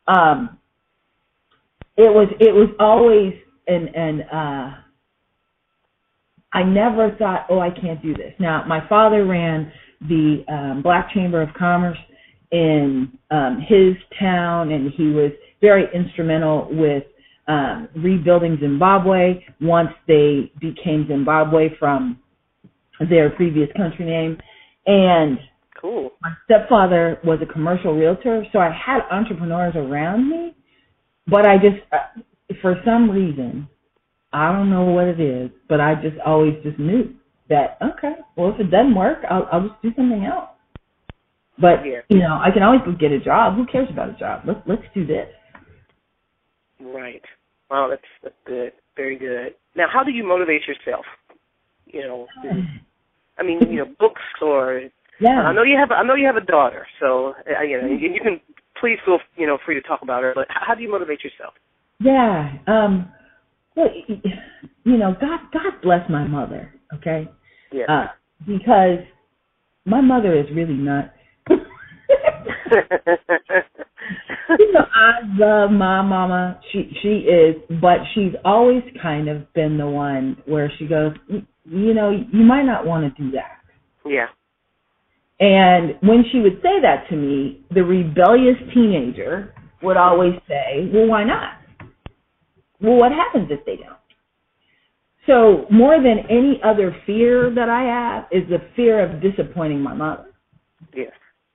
[0.07, 0.59] Um,
[1.99, 3.35] it was it was always
[3.69, 4.77] an and uh,
[6.53, 8.33] I never thought, oh, I can't do this.
[8.41, 11.99] Now, my father ran the um, Black Chamber of Commerce
[12.51, 17.05] in um, his town, and he was very instrumental with
[17.49, 22.19] um, rebuilding Zimbabwe once they became Zimbabwe from
[23.11, 24.39] their previous country name.
[24.87, 25.39] And
[25.81, 26.13] Cool.
[26.23, 30.55] my stepfather was a commercial realtor, so I had entrepreneurs around me,
[31.27, 32.21] but I just, uh,
[32.63, 33.69] for some reason,
[34.33, 37.15] I don't know what it is, but I just always just knew
[37.49, 40.51] that okay, well if it doesn't work, I'll I'll just do something else.
[41.61, 42.01] But Yeah.
[42.09, 43.57] you know, I can always go get a job.
[43.57, 44.43] Who cares about a job?
[44.47, 45.29] Let's let's do this.
[46.81, 47.23] Right.
[47.71, 48.73] Wow, that's that's good.
[48.97, 49.55] Very good.
[49.77, 51.05] Now, how do you motivate yourself?
[51.87, 52.27] You know,
[53.39, 54.83] I mean, you know, books or
[55.21, 55.41] Yeah.
[55.41, 58.21] I know you have I know you have a daughter, so uh, you know you,
[58.23, 58.41] can
[58.81, 60.33] please feel you know free to talk about her.
[60.35, 61.55] But how do you motivate yourself?
[62.01, 62.53] Yeah.
[62.67, 63.13] Um
[63.77, 63.89] well,
[64.85, 67.29] you know, God God bless my mother, okay?
[67.73, 67.85] Yeah.
[67.89, 68.07] Uh
[68.47, 69.01] because
[69.85, 71.11] my mother is really nuts.
[74.59, 76.61] you know, I love my mama.
[76.73, 81.13] She she is, but she's always kind of been the one where she goes,
[81.65, 83.59] you know, you might not want to do that.
[84.07, 84.27] yeah.
[85.41, 91.07] And when she would say that to me, the rebellious teenager would always say, "Well,
[91.07, 91.58] why not?
[92.81, 93.97] Well, what happens if they don't?"
[95.27, 99.95] So, more than any other fear that I have is the fear of disappointing my
[99.95, 100.27] mother
[100.95, 101.13] Yes.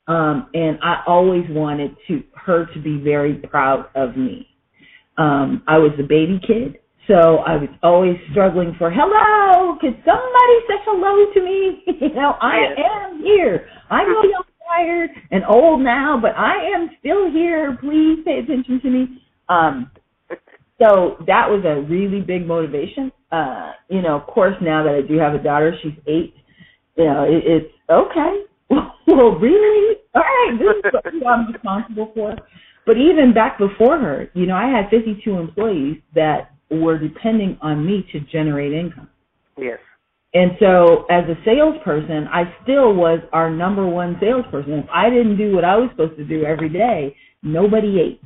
[0.07, 4.47] um, and I always wanted to her to be very proud of me.
[5.17, 9.77] Um, I was a baby kid, so I was always struggling for hello.
[9.81, 11.83] Could somebody say hello to me?
[12.01, 12.79] you know, I Yes.
[12.79, 13.67] am here.
[13.89, 17.77] I know I'm tired and old now, but I am still here.
[17.81, 19.23] Please pay attention to me.
[19.49, 19.91] Um,
[20.83, 23.11] so that was a really big motivation.
[23.31, 26.33] Uh, you know, of course, now that I do have a daughter, she's eight.
[26.97, 28.41] You know, it, it's okay.
[28.69, 29.97] well, really?
[30.13, 32.35] All right, this is what I'm responsible for.
[32.85, 37.85] But even back before her, you know, I had 52 employees that were depending on
[37.85, 39.09] me to generate income.
[39.57, 39.79] Yes.
[40.33, 44.73] And so as a salesperson, I still was our number one salesperson.
[44.73, 48.21] If I didn't do what I was supposed to do every day, nobody ate.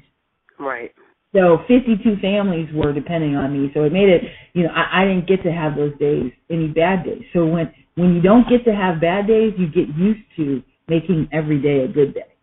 [0.58, 0.92] Right.
[1.38, 3.70] So 52 families were depending on me.
[3.74, 4.24] So it made it,
[4.54, 7.22] you know, I, I didn't get to have those days, any bad days.
[7.34, 11.30] So when, when you don't get to have bad days, you get used to making
[11.32, 12.34] every day a good day.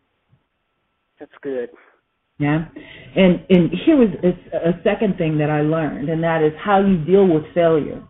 [1.18, 1.70] That's good.
[2.38, 2.66] Yeah.
[3.16, 6.80] And, and here was a, a second thing that I learned, and that is how
[6.80, 8.02] you deal with failure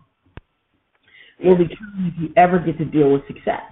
[1.43, 3.63] will determine if you ever get to deal with success.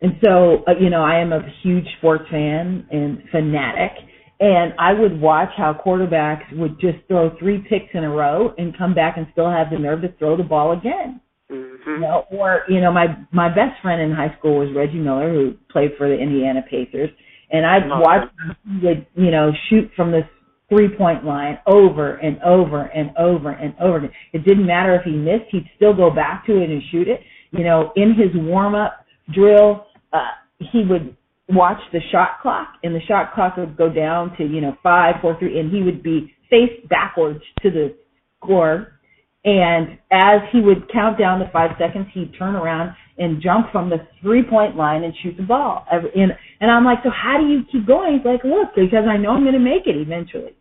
[0.00, 3.92] And so, uh, you know, I am a huge sports fan and fanatic,
[4.40, 8.76] and I would watch how quarterbacks would just throw three picks in a row and
[8.76, 11.20] come back and still have the nerve to throw the ball again.
[11.50, 11.90] Mm-hmm.
[11.90, 15.32] You know, or you know, my my best friend in high school was Reggie Miller,
[15.32, 17.10] who played for the Indiana Pacers,
[17.50, 18.02] and I'd Okay.
[18.04, 20.24] watch him he would you know shoot from this
[20.68, 24.10] three point line over and over and over and over again.
[24.34, 27.20] It didn't matter if he missed; he'd still go back to it and shoot it.
[27.50, 30.18] You know, in his warm up drill, uh,
[30.58, 31.16] he would
[31.48, 35.16] watch the shot clock, and the shot clock would go down to you know five,
[35.20, 37.94] four, three, and he would be face backwards to the
[38.36, 38.98] score
[39.44, 43.88] and as he would count down to five seconds, he'd turn around and jump from
[43.88, 45.86] the three point line and shoot the ball.
[45.90, 48.18] And, and I'm like, so how do you keep going?
[48.18, 50.54] He's like, look, because I know I'm going to make it eventually.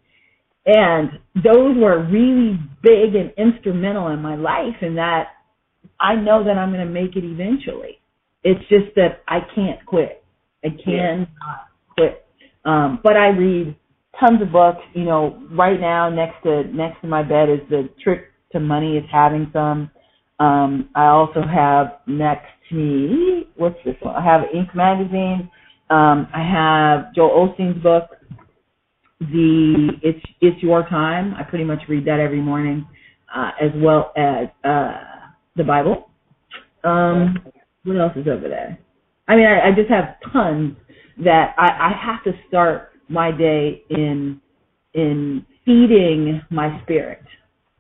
[0.66, 5.28] And those were really big and instrumental in my life in that
[6.00, 8.00] I know that I'm going to make it eventually.
[8.44, 10.24] It's just that I can't quit.
[10.68, 11.28] I cannot
[11.96, 12.26] quit.
[12.66, 13.76] Um, but I read
[14.20, 14.82] tons of books.
[14.94, 18.98] You know, right now next to next to my bed is the Trick to Money
[18.98, 19.92] is having some.
[20.40, 24.16] Um, I also have next to me, what's this one?
[24.16, 24.76] I have Inc.
[24.76, 25.50] magazine.
[25.90, 28.10] Um, I have Joel Osteen's book,
[29.20, 31.34] the It's It's Your Time.
[31.34, 32.86] I pretty much read that every morning,
[33.34, 34.98] uh, as well as uh,
[35.56, 36.10] the Bible.
[36.84, 37.38] Um,
[37.84, 38.78] what else is over there?
[39.28, 40.76] I mean, I, I just have tons
[41.24, 44.42] that I, I have to start my day in
[44.94, 47.22] in feeding my spirit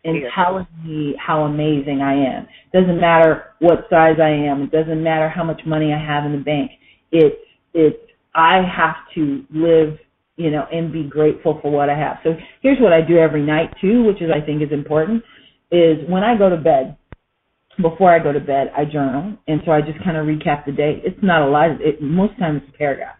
[0.03, 2.47] and telling me how amazing I am.
[2.73, 4.63] Doesn't matter what size I am.
[4.63, 6.71] It doesn't matter how much money I have in the bank.
[7.11, 7.35] It's
[7.73, 7.97] it's
[8.35, 9.97] I have to live,
[10.35, 12.17] you know, and be grateful for what I have.
[12.23, 15.23] So here's what I do every night too, which is I think is important,
[15.71, 16.97] is when I go to bed,
[17.81, 20.71] before I go to bed, I journal, and so I just kind of recap the
[20.71, 21.01] day.
[21.03, 21.69] It's not a lot.
[21.81, 23.15] It, most times it's a paragraph.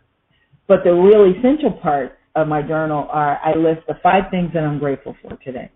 [0.68, 4.64] But the real essential parts of my journal are I list the five things that
[4.64, 5.72] I'm grateful for today.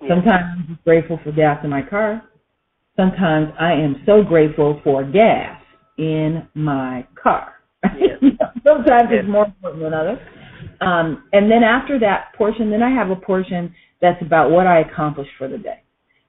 [0.00, 2.22] Sometimes I'm grateful for gas in my car.
[2.96, 5.60] Sometimes I am so grateful for gas
[5.98, 7.54] in my car.
[7.84, 10.18] Sometimes it's more important than others.
[10.80, 14.80] Um, and then after that portion, then I have a portion that's about what I
[14.80, 15.82] accomplished for the day.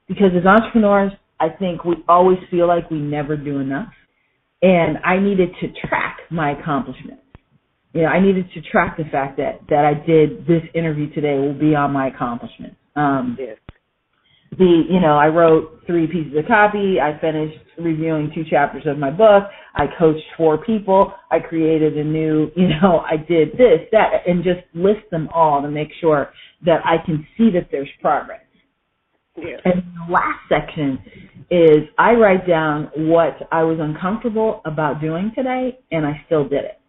[0.08, 3.94] Because as entrepreneurs, I think we always feel like we never do enough.
[4.62, 7.22] And I needed to track my accomplishments.
[7.94, 11.38] You know, I needed to track the fact that, that I did this interview today
[11.38, 12.76] will be on my accomplishments.
[12.96, 13.58] Um, Yes.
[14.58, 17.00] the you know I wrote three pieces of copy.
[17.00, 19.44] I finished reviewing two chapters of my book.
[19.76, 21.14] I coached four people.
[21.32, 25.62] I created a new you know I did this that and just list them all
[25.62, 26.32] to make sure
[26.66, 28.42] that I can see that there's progress.
[29.38, 29.62] Yes.
[29.66, 31.00] And the last section
[31.50, 36.66] is I write down what I was uncomfortable about doing today, and I still did
[36.66, 36.80] it.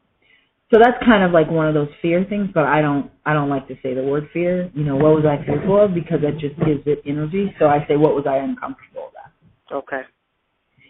[0.72, 3.48] So that's kind of like one of those fear things, but I don't I don't
[3.48, 4.70] like to say the word fear.
[4.74, 5.94] You know, what was I fearful of?
[5.94, 7.54] Because that just gives it energy.
[7.58, 9.78] So I say, what was I uncomfortable about?
[9.78, 10.02] Okay.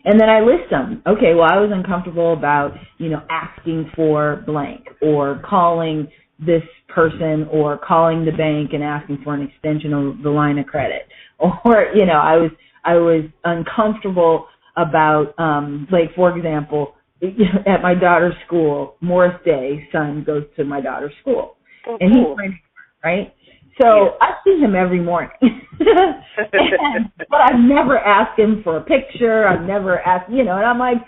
[0.05, 1.03] And then I list them.
[1.07, 7.47] Okay, well, I was uncomfortable about, you know, asking for blank or calling this person
[7.51, 11.03] or calling the bank and asking for an extension of the line of credit.
[11.39, 12.51] Or, you know, I was
[12.85, 14.47] I was uncomfortable
[14.77, 16.95] about um like for example,
[17.67, 21.57] at my daughter's school, Morris Day, son goes to my daughter's school.
[21.87, 22.37] Oh, And he's cool.
[22.37, 22.59] my neighbor,
[23.05, 23.35] right?
[23.81, 24.09] So Yeah.
[24.21, 25.31] I see him every morning.
[25.43, 29.47] and, but I've never asked him for a picture.
[29.47, 30.99] I've never asked, you know, and I'm like,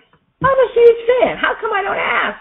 [0.42, 1.36] I'm a huge fan.
[1.36, 2.38] How come I don't ask?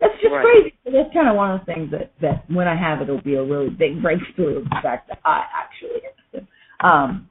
[0.00, 0.44] That's just Right.
[0.44, 0.74] crazy.
[0.84, 3.22] So that's kind of one of the things that, that when I have it, it'll
[3.22, 6.02] be a really big breakthrough of the fact that I actually.
[6.82, 7.28] Um,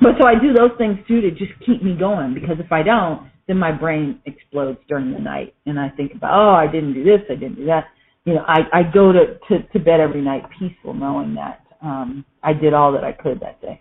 [0.00, 2.82] but so I do those things too to just keep me going because if I
[2.82, 6.94] don't, then my brain explodes during the night and I think about, oh, I didn't
[6.94, 7.84] do this, I didn't do that.
[8.24, 12.24] You know, I, I go to, to, to bed every night peaceful knowing that um,
[12.42, 13.80] I did all that I could that day.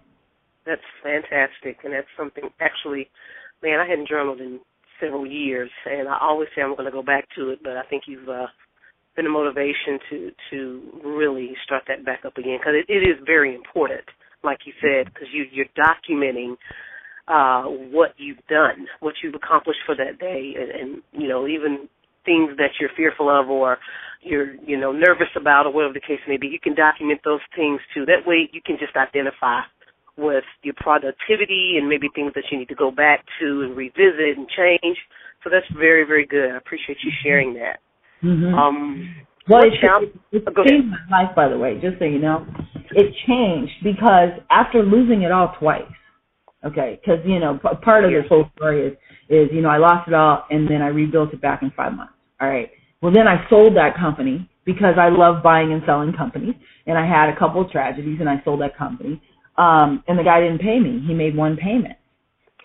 [0.65, 2.49] That's fantastic, and that's something.
[2.59, 3.09] Actually,
[3.61, 4.59] man, I hadn't journaled in
[4.99, 7.59] several years, and I always say I'm going to go back to it.
[7.63, 8.47] But I think you've uh,
[9.15, 13.17] been a motivation to to really start that back up again because it, it is
[13.25, 14.05] very important,
[14.45, 16.55] like you said, because you you're documenting
[17.27, 21.89] uh what you've done, what you've accomplished for that day, and, and you know even
[22.23, 23.77] things that you're fearful of or
[24.21, 26.47] you're you know nervous about or whatever the case may be.
[26.47, 28.05] You can document those things too.
[28.05, 29.61] That way you can just identify
[30.17, 34.37] with your productivity and maybe things that you need to go back to and revisit
[34.37, 34.97] and change.
[35.43, 36.51] So that's very, very good.
[36.51, 37.79] I appreciate you sharing that.
[38.23, 38.55] Mm-hmm.
[38.55, 39.15] Um,
[39.49, 42.05] Well, what it, chal- it, it Oh, changed my life, by the way, just so
[42.05, 42.47] you know.
[42.95, 45.83] It changed because after losing it all twice,
[46.65, 48.93] okay, because, you know, p- part of this whole story is,
[49.29, 51.93] is, you know, I lost it all and then I rebuilt it back in five
[51.93, 52.13] months.
[52.41, 52.71] All right.
[53.01, 56.55] Well, then I sold that company because I love buying and selling companies
[56.87, 59.21] and I had a couple of tragedies and I sold that company.
[59.57, 61.03] Um, and the guy didn't pay me.
[61.07, 61.97] He made one payment.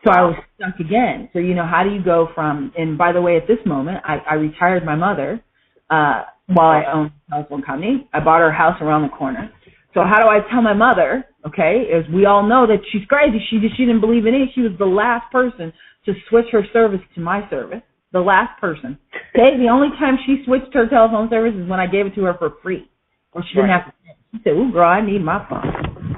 [0.05, 1.29] So I was stuck again.
[1.35, 3.99] So, you know, how do you go from, and by the way, at this moment,
[4.05, 5.43] I, I retired my mother,
[5.91, 8.09] uh, while I owned a telephone company.
[8.15, 9.53] I bought her house around the corner.
[9.95, 13.39] So how do I tell my mother, okay, is we all know that she's crazy.
[13.51, 14.51] She just, she didn't believe in it.
[14.55, 15.73] She was the last person
[16.07, 17.83] to switch her service to my service.
[18.13, 18.99] The last person.
[19.35, 22.25] Okay, the only time she switched her telephone service is when I gave it to
[22.25, 22.91] her for free.
[23.33, 23.83] Or she didn't Right.
[23.83, 23.93] have to.
[24.33, 26.17] She said, ooh, girl, I need my phone.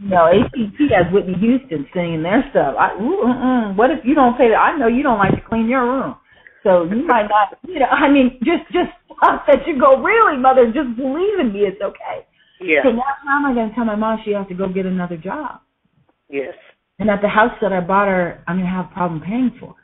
[0.00, 2.76] You know, AT&T has Whitney Houston singing their stuff.
[2.78, 3.76] I, ooh, mm-mm.
[3.76, 4.56] What if you don't pay that?
[4.56, 6.16] I know you don't like to clean your room.
[6.62, 10.36] So you might not, you know, I mean, just, just stuff that you go, really,
[10.38, 11.60] mother, just believe in me.
[11.64, 12.27] It's okay.
[12.60, 14.68] Yeah, So now how am I going to tell my mom she has to go
[14.68, 15.60] get another job?
[16.28, 16.54] yes,
[16.98, 19.56] And at the house that I bought her, I'm going to have a problem paying
[19.60, 19.74] for.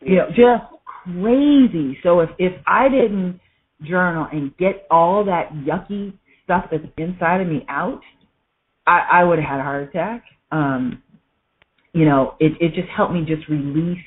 [0.00, 1.98] You know, just crazy.
[2.02, 3.40] So if if I didn't
[3.88, 6.14] journal and get all that yucky
[6.44, 8.00] stuff that's inside of me out,
[8.86, 10.24] I, I would have had a heart attack.
[10.50, 11.02] Um,
[11.92, 13.98] you know, it it just helped me just release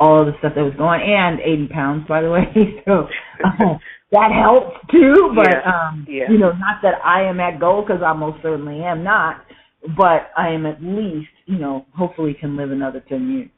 [0.00, 2.44] all of the stuff that was going and 80 pounds by the way
[2.84, 3.08] so
[4.12, 5.70] that helps too but Yeah.
[5.72, 6.30] um Yeah.
[6.30, 9.44] you know not that i am at goal because i most certainly am not
[9.96, 13.48] but i am at least you know hopefully can live another 10 years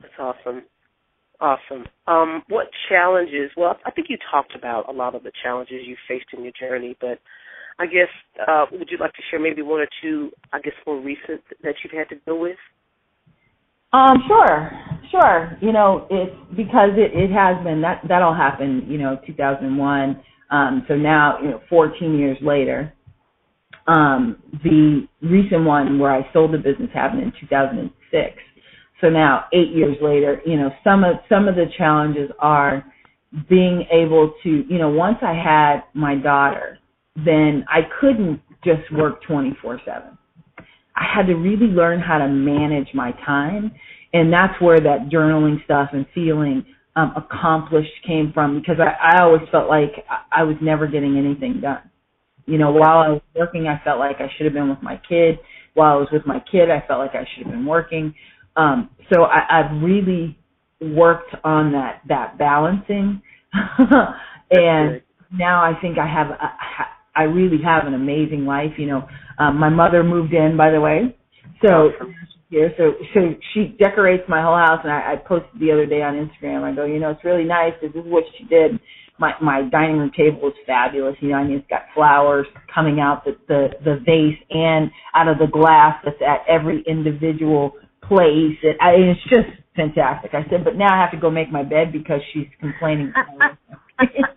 [0.00, 0.62] That's awesome.
[1.40, 1.84] Awesome.
[2.06, 3.50] Um, what challenges?
[3.56, 6.52] Well, I think you talked about a lot of the challenges you faced in your
[6.58, 7.18] journey, but
[7.78, 8.08] I guess
[8.46, 10.30] uh, would you like to share maybe one or two?
[10.52, 12.56] I guess more recent that you've had to deal with.
[13.94, 14.72] Um, sure,
[15.12, 15.56] sure.
[15.62, 20.20] You know, it's because it, it has been that that all happened, you know, 2001.
[20.50, 22.92] Um, so now, you know, 14 years later,
[23.86, 28.36] um, the recent one where I sold the business happened in 2006.
[29.00, 32.84] So now, eight years later, you know, some of some of the challenges are
[33.48, 36.78] being able to, you know, once I had my daughter,
[37.16, 40.18] then I couldn't just work 24/7.
[40.96, 43.72] I had to really learn how to manage my time,
[44.12, 46.64] and that's where that journaling stuff and feeling
[46.96, 51.16] um, accomplished came from because I, I always felt like I, I was never getting
[51.18, 51.90] anything done.
[52.46, 55.00] You know, while I was working, I felt like I should have been with my
[55.08, 55.38] kid.
[55.74, 58.14] While I was with my kid, I felt like I should have been working.
[58.56, 60.38] Um, so I, I've really
[60.80, 63.20] worked on that that balancing,
[64.50, 65.00] and
[65.32, 66.50] now I think I have a,
[67.16, 68.72] I really have an amazing life.
[68.78, 69.08] You know,
[69.38, 71.16] um, my mother moved in, by the way,
[71.64, 71.90] so
[72.54, 72.72] here.
[72.78, 73.20] So so
[73.52, 76.62] she decorates my whole house, and I, I posted the other day on Instagram.
[76.62, 77.72] I go, you know, it's really nice.
[77.82, 78.78] This is what she did.
[79.18, 81.16] My my dining room table is fabulous.
[81.20, 85.28] You know, I mean, it's got flowers coming out the the the vase and out
[85.28, 88.58] of the glass that's at every individual place.
[88.62, 90.32] It, I, it's just fantastic.
[90.34, 93.12] I said, but now I have to go make my bed because she's complaining.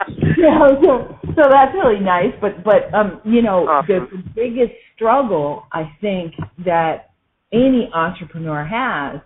[0.38, 2.32] know, so so that's really nice.
[2.40, 4.08] But but um, you know, Awesome.
[4.10, 6.34] the, the biggest struggle I think
[6.64, 7.10] that
[7.52, 9.20] any entrepreneur has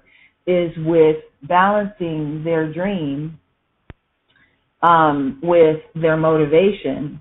[0.47, 3.39] is with balancing their dream
[4.83, 7.21] um, with their motivation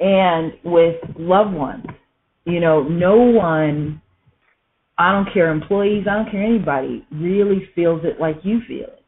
[0.00, 1.86] and with loved ones.
[2.44, 4.00] You know, no one
[4.98, 9.02] I don't care employees, I don't care anybody really feels it like you feel it.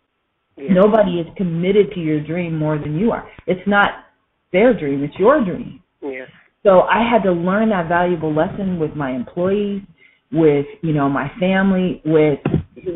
[0.56, 0.74] Yeah.
[0.74, 3.28] Nobody is committed to your dream more than you are.
[3.48, 3.90] It's not
[4.52, 5.82] their dream, it's your dream.
[6.02, 6.28] Yes.
[6.62, 9.82] So I had to learn that valuable lesson with my employees,
[10.30, 12.40] with, you know, my family, with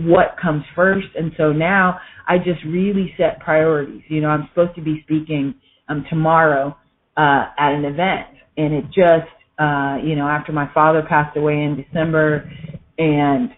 [0.02, 1.08] what comes first.
[1.16, 1.98] And so now
[2.28, 4.02] I just really set priorities.
[4.08, 5.54] You know, I'm supposed to be speaking
[5.88, 6.76] um tomorrow
[7.16, 9.28] uh at an event and it just
[9.58, 12.50] uh, you know, after my father passed away in December
[12.98, 13.50] and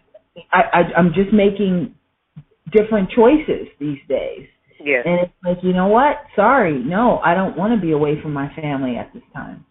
[0.52, 1.94] I, I I'm just making
[2.72, 4.46] different choices these days.
[5.04, 6.16] And it's like, you know what?
[6.36, 9.64] Sorry, no, I don't want to be away from my family at this time.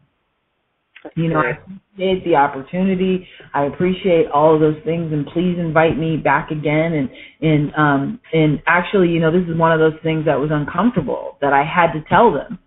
[1.16, 3.28] You know, I appreciate the opportunity.
[3.53, 6.93] I appreciate all of those things, and please invite me back again.
[6.93, 7.09] And
[7.41, 11.38] and um and actually, you know, this is one of those things that was uncomfortable
[11.41, 12.57] that I had to tell them.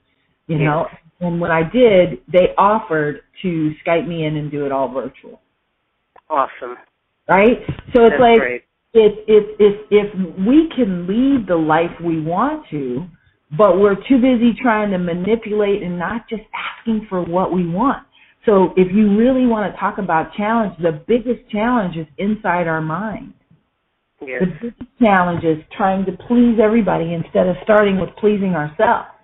[0.48, 0.86] You know,
[1.20, 5.40] and when I did, they offered to Skype me in and do it all virtual.
[6.28, 6.76] awesome.
[7.28, 7.58] Right?
[7.94, 8.64] So it's That's like great.
[8.96, 13.06] If if if if we can lead the life we want to,
[13.56, 18.06] but we're too busy trying to manipulate and not just asking for what we want.
[18.44, 22.80] So if you really want to talk about challenge, the biggest challenge is inside our
[22.80, 23.34] mind.
[24.20, 24.40] Yes.
[24.40, 29.08] The biggest challenge is trying to please everybody instead of starting with pleasing ourselves.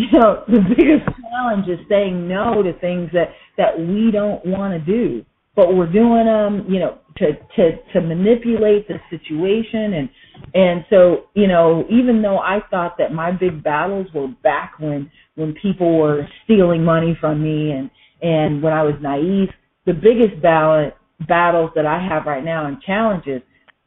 [0.00, 4.72] You know, the biggest challenge is saying no to things that that we don't want
[4.72, 5.24] to do,
[5.58, 10.08] but we're doing them, you know, to to to manipulate the situation and
[10.54, 15.10] and so, you know, even though I thought that my big battles were back when
[15.34, 17.90] when people were stealing money from me and
[18.22, 19.48] and when I was naive,
[19.84, 20.92] the biggest battle
[21.26, 23.42] battles that I have right now and challenges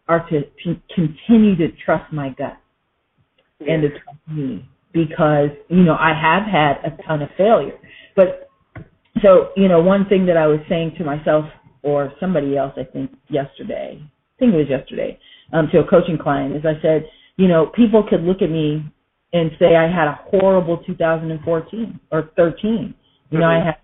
[0.10, 2.58] are to, to continue to trust my gut
[3.62, 7.80] and to trust me because you know I have had a ton of failure.
[8.14, 8.50] But
[9.22, 11.46] so you know one thing that I was saying to myself
[11.84, 15.20] or somebody else I think yesterday, I think it was yesterday,
[15.54, 17.06] um, to a coaching client is I said,
[17.38, 18.84] you know, people could look at me
[19.34, 22.94] and say I had a horrible 2014 or 13.
[23.30, 23.78] You know, I had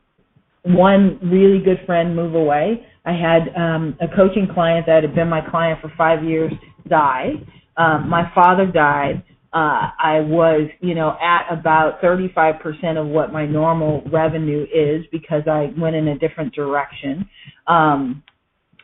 [0.64, 2.86] one really good friend move away.
[3.06, 6.52] I had um, a coaching client that had been my client for five years
[6.90, 7.32] die.
[7.78, 9.24] Um, my father died.
[9.58, 15.48] Uh, I was, you know, at about 35% of what my normal revenue is because
[15.50, 17.28] I went in a different direction.
[17.66, 18.22] Um,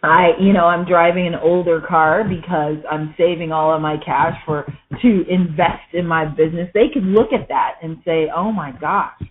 [0.01, 4.36] I, you know, I'm driving an older car because I'm saving all of my cash
[4.47, 4.65] for
[4.99, 6.71] to invest in my business.
[6.74, 9.21] They can look at that and say, "Oh my gosh,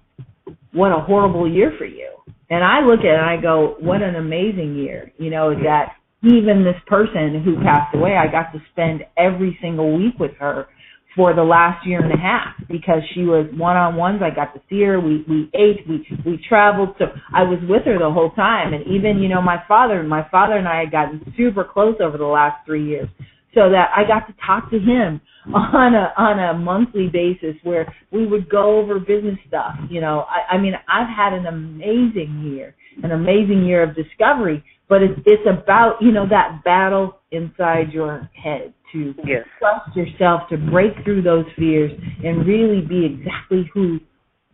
[0.73, 2.09] what a horrible year for you."
[2.51, 5.97] And I look at it and I go, "What an amazing year." You know, that
[6.23, 10.69] even this person who passed away, I got to spend every single week with her
[11.15, 14.23] for the last year and a half because she was one on ones.
[14.23, 15.01] I got to see her.
[15.01, 15.87] We we ate.
[15.89, 16.95] We we traveled.
[16.99, 18.73] So I was with her the whole time.
[18.73, 22.17] And even you know my father, my father and I had gotten super close over
[22.17, 23.09] the last three years,
[23.55, 25.21] so that I got to talk to him
[25.55, 29.75] on a on a monthly basis where we would go over business stuff.
[29.91, 34.65] You know, I, I mean I've had an amazing year, an amazing year of discovery.
[34.89, 39.47] But it's it's about you know that battle inside your head to Yes.
[39.59, 41.93] trust yourself to break through those fears
[42.25, 44.01] and really be exactly who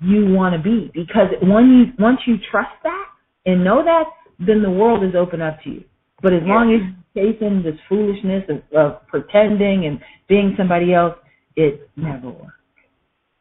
[0.01, 3.07] you want to be because when you once you trust that
[3.47, 4.05] and know that
[4.39, 5.85] then the world is open up to you
[6.23, 6.81] but as long as
[7.15, 11.17] you're chasing this foolishness of, of pretending and being somebody else
[11.57, 12.55] it never works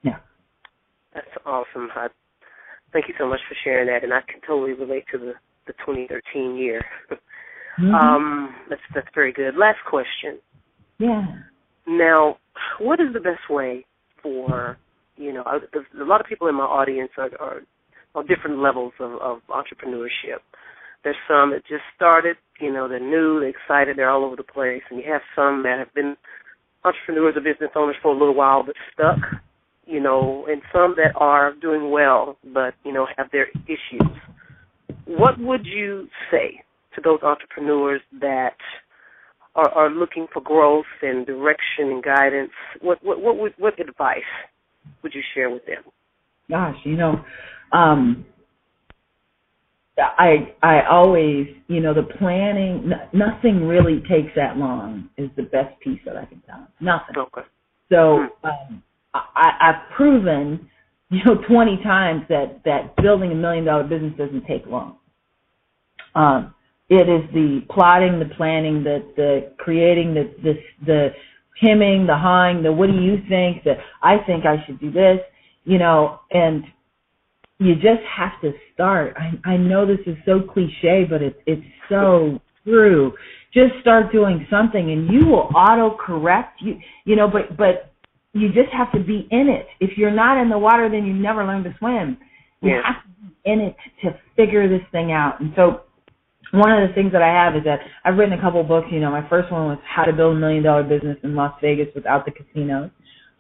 [0.04, 0.14] no
[1.14, 1.90] That's awesome.
[1.96, 2.08] I,
[2.92, 5.34] thank you so much for sharing that, and I can totally relate to the
[5.68, 6.82] the 2013 year.
[7.80, 7.94] Mhm.
[7.94, 9.56] Um, that's that's very good.
[9.56, 10.40] Last question.
[11.00, 11.26] Yeah
[11.88, 12.38] Now,
[12.80, 13.86] what is the best way
[14.22, 14.78] for
[15.18, 15.44] you know?
[15.74, 17.62] There's A lot of people in my audience are, are
[18.16, 20.40] on different levels of, of entrepreneurship.
[21.04, 24.44] There's some that just started, you know, they're new, they're excited, they're all over the
[24.44, 26.16] place, and you have some that have been
[26.84, 29.20] entrepreneurs or business owners for a little while but stuck,
[29.86, 34.18] you know, and some that are doing well but you know have their issues.
[35.06, 36.62] What would you say
[36.96, 38.58] to those entrepreneurs that
[39.58, 42.52] are, are looking for growth and direction and guidance,
[42.82, 44.22] what what what would what advice
[45.04, 45.84] would you share with them?
[46.50, 47.24] gosh, you know,
[47.74, 48.26] um
[49.98, 55.44] I I always, you know, the planning n- nothing really takes that long is the
[55.44, 56.68] best piece that I can tell.
[56.80, 57.16] Nothing.
[57.18, 57.42] Okay.
[57.92, 58.84] So um
[59.14, 60.70] I I've proven,
[61.10, 64.98] you know, 20 times that that building a million dollar business doesn't take long.
[66.16, 66.54] Um
[66.90, 70.54] it is the plotting, the planning, the the creating, the the
[70.86, 71.10] the
[71.60, 75.20] hemming, the hawing, the what do you think, the I think I should do this,
[75.66, 76.64] you know, and
[77.60, 79.16] you just have to start.
[79.18, 83.14] I I know this is so cliche, but it's it's so true.
[83.54, 87.92] Just start doing something and you will auto correct you you know, but but
[88.34, 89.68] you just have to be in it.
[89.80, 92.18] If you're not in the water then you never learn to swim.
[92.62, 92.82] You Yeah.
[92.86, 95.40] have to be in it to figure this thing out.
[95.40, 95.82] And so
[96.52, 98.88] one of the things that I have is that I've written a couple books.
[98.92, 101.54] You know, my first one was How to Build a Million Dollar Business in Las
[101.62, 102.90] Vegas Without the Casinos,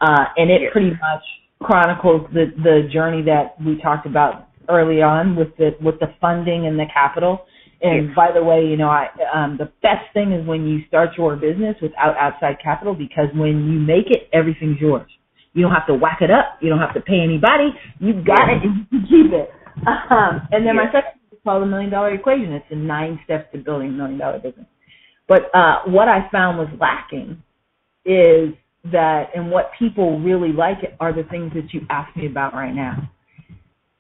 [0.02, 1.24] uh, and it pretty much
[1.60, 6.68] chronicles the the journey that we talked about early on with the with the funding
[6.68, 7.46] and the capital.
[7.80, 11.12] And by the way, you know, I um, the best thing is when you start
[11.18, 15.10] your business without outside capital because when you make it, everything's yours.
[15.54, 16.58] You don't have to whack it up.
[16.62, 17.70] You don't have to pay anybody.
[18.00, 19.50] You've got it and you can keep it.
[19.78, 21.17] Um, and then my second
[21.48, 22.52] called the million dollar equation.
[22.52, 24.66] It's the nine steps to building a million dollar business.
[25.30, 27.42] But uh, what I found was lacking
[28.04, 28.54] is
[28.92, 32.76] that, and what people really like are the things that you asked me about right
[32.76, 33.10] now.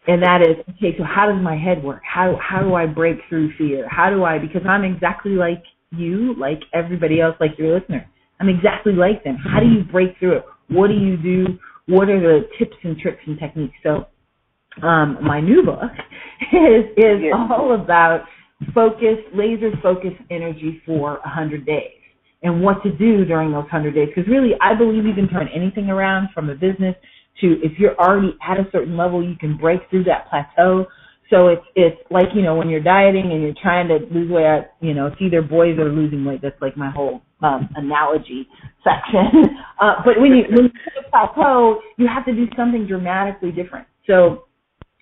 [0.07, 2.01] And that is, okay, so how does my head work?
[2.03, 3.87] How how do I break through fear?
[3.89, 8.09] How do I because I'm exactly like you, like everybody else, like your listener.
[8.39, 9.37] I'm exactly like them.
[9.37, 10.45] How do you break through it?
[10.69, 11.59] What do you do?
[11.87, 13.75] What are the tips and tricks and techniques?
[13.83, 14.07] So
[14.83, 15.91] um, my new book
[16.53, 17.35] is is Yes.
[17.35, 18.25] all about
[18.73, 21.91] focus, laser focus energy for a hundred days
[22.43, 24.09] and what to do during those hundred days.
[24.13, 26.95] Because really, I believe you can turn anything around from a business
[27.41, 30.87] to if you're already at a certain level, you can break through that plateau.
[31.29, 34.67] So it's it's like you know when you're dieting and you're trying to lose weight.
[34.81, 36.41] You know, it's either boys or losing weight.
[36.41, 38.47] That's like my whole um, analogy
[38.83, 39.57] section.
[39.81, 43.51] uh, but when you when you hit a plateau, you have to do something dramatically
[43.51, 43.87] different.
[44.07, 44.46] So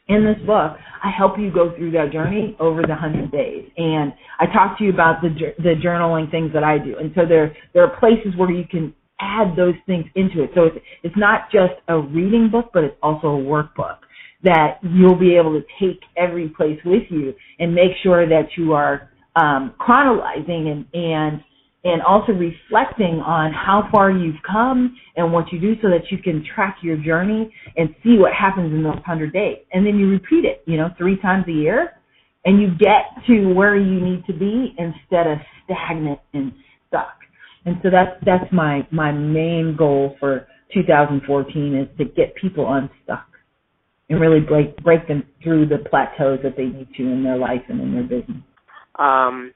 [0.07, 4.13] in this book, I help you go through that journey over the hundred days, and
[4.39, 6.95] I talk to you about the the journaling things that I do.
[6.97, 10.51] And so there there are places where you can add those things into it.
[10.53, 13.97] So it's it's not just a reading book, but it's also a workbook
[14.43, 18.73] that you'll be able to take every place with you and make sure that you
[18.73, 21.43] are um, chronologizing and and
[21.85, 26.17] and also reflecting on how far you've come and what you do so that you
[26.17, 29.59] can track your journey and see what happens in those 100 days.
[29.71, 31.93] And then you repeat it, you know, three times a year
[32.43, 36.51] and you get to where you need to be instead of stagnant and
[36.87, 37.19] stuck.
[37.65, 43.27] And so that's, that's my, my main goal for 2014 is to get people unstuck
[44.09, 47.61] and really break, break them through the plateaus that they need to in their life
[47.69, 48.41] and in their business.
[48.97, 49.53] Um,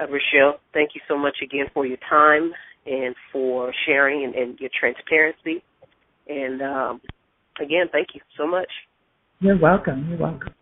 [0.00, 2.52] uh, Rochelle, thank you so much again for your time
[2.86, 5.62] and for sharing and, and your transparency.
[6.28, 7.00] And um,
[7.60, 8.68] again, thank you so much.
[9.40, 10.06] You're welcome.
[10.08, 10.54] You're welcome.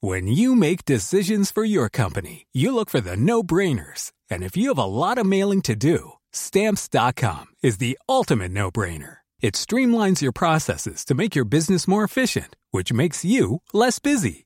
[0.00, 4.12] When you make decisions for your company, you look for the no brainers.
[4.30, 8.70] And if you have a lot of mailing to do, stamps.com is the ultimate no
[8.70, 9.18] brainer.
[9.40, 14.45] It streamlines your processes to make your business more efficient, which makes you less busy.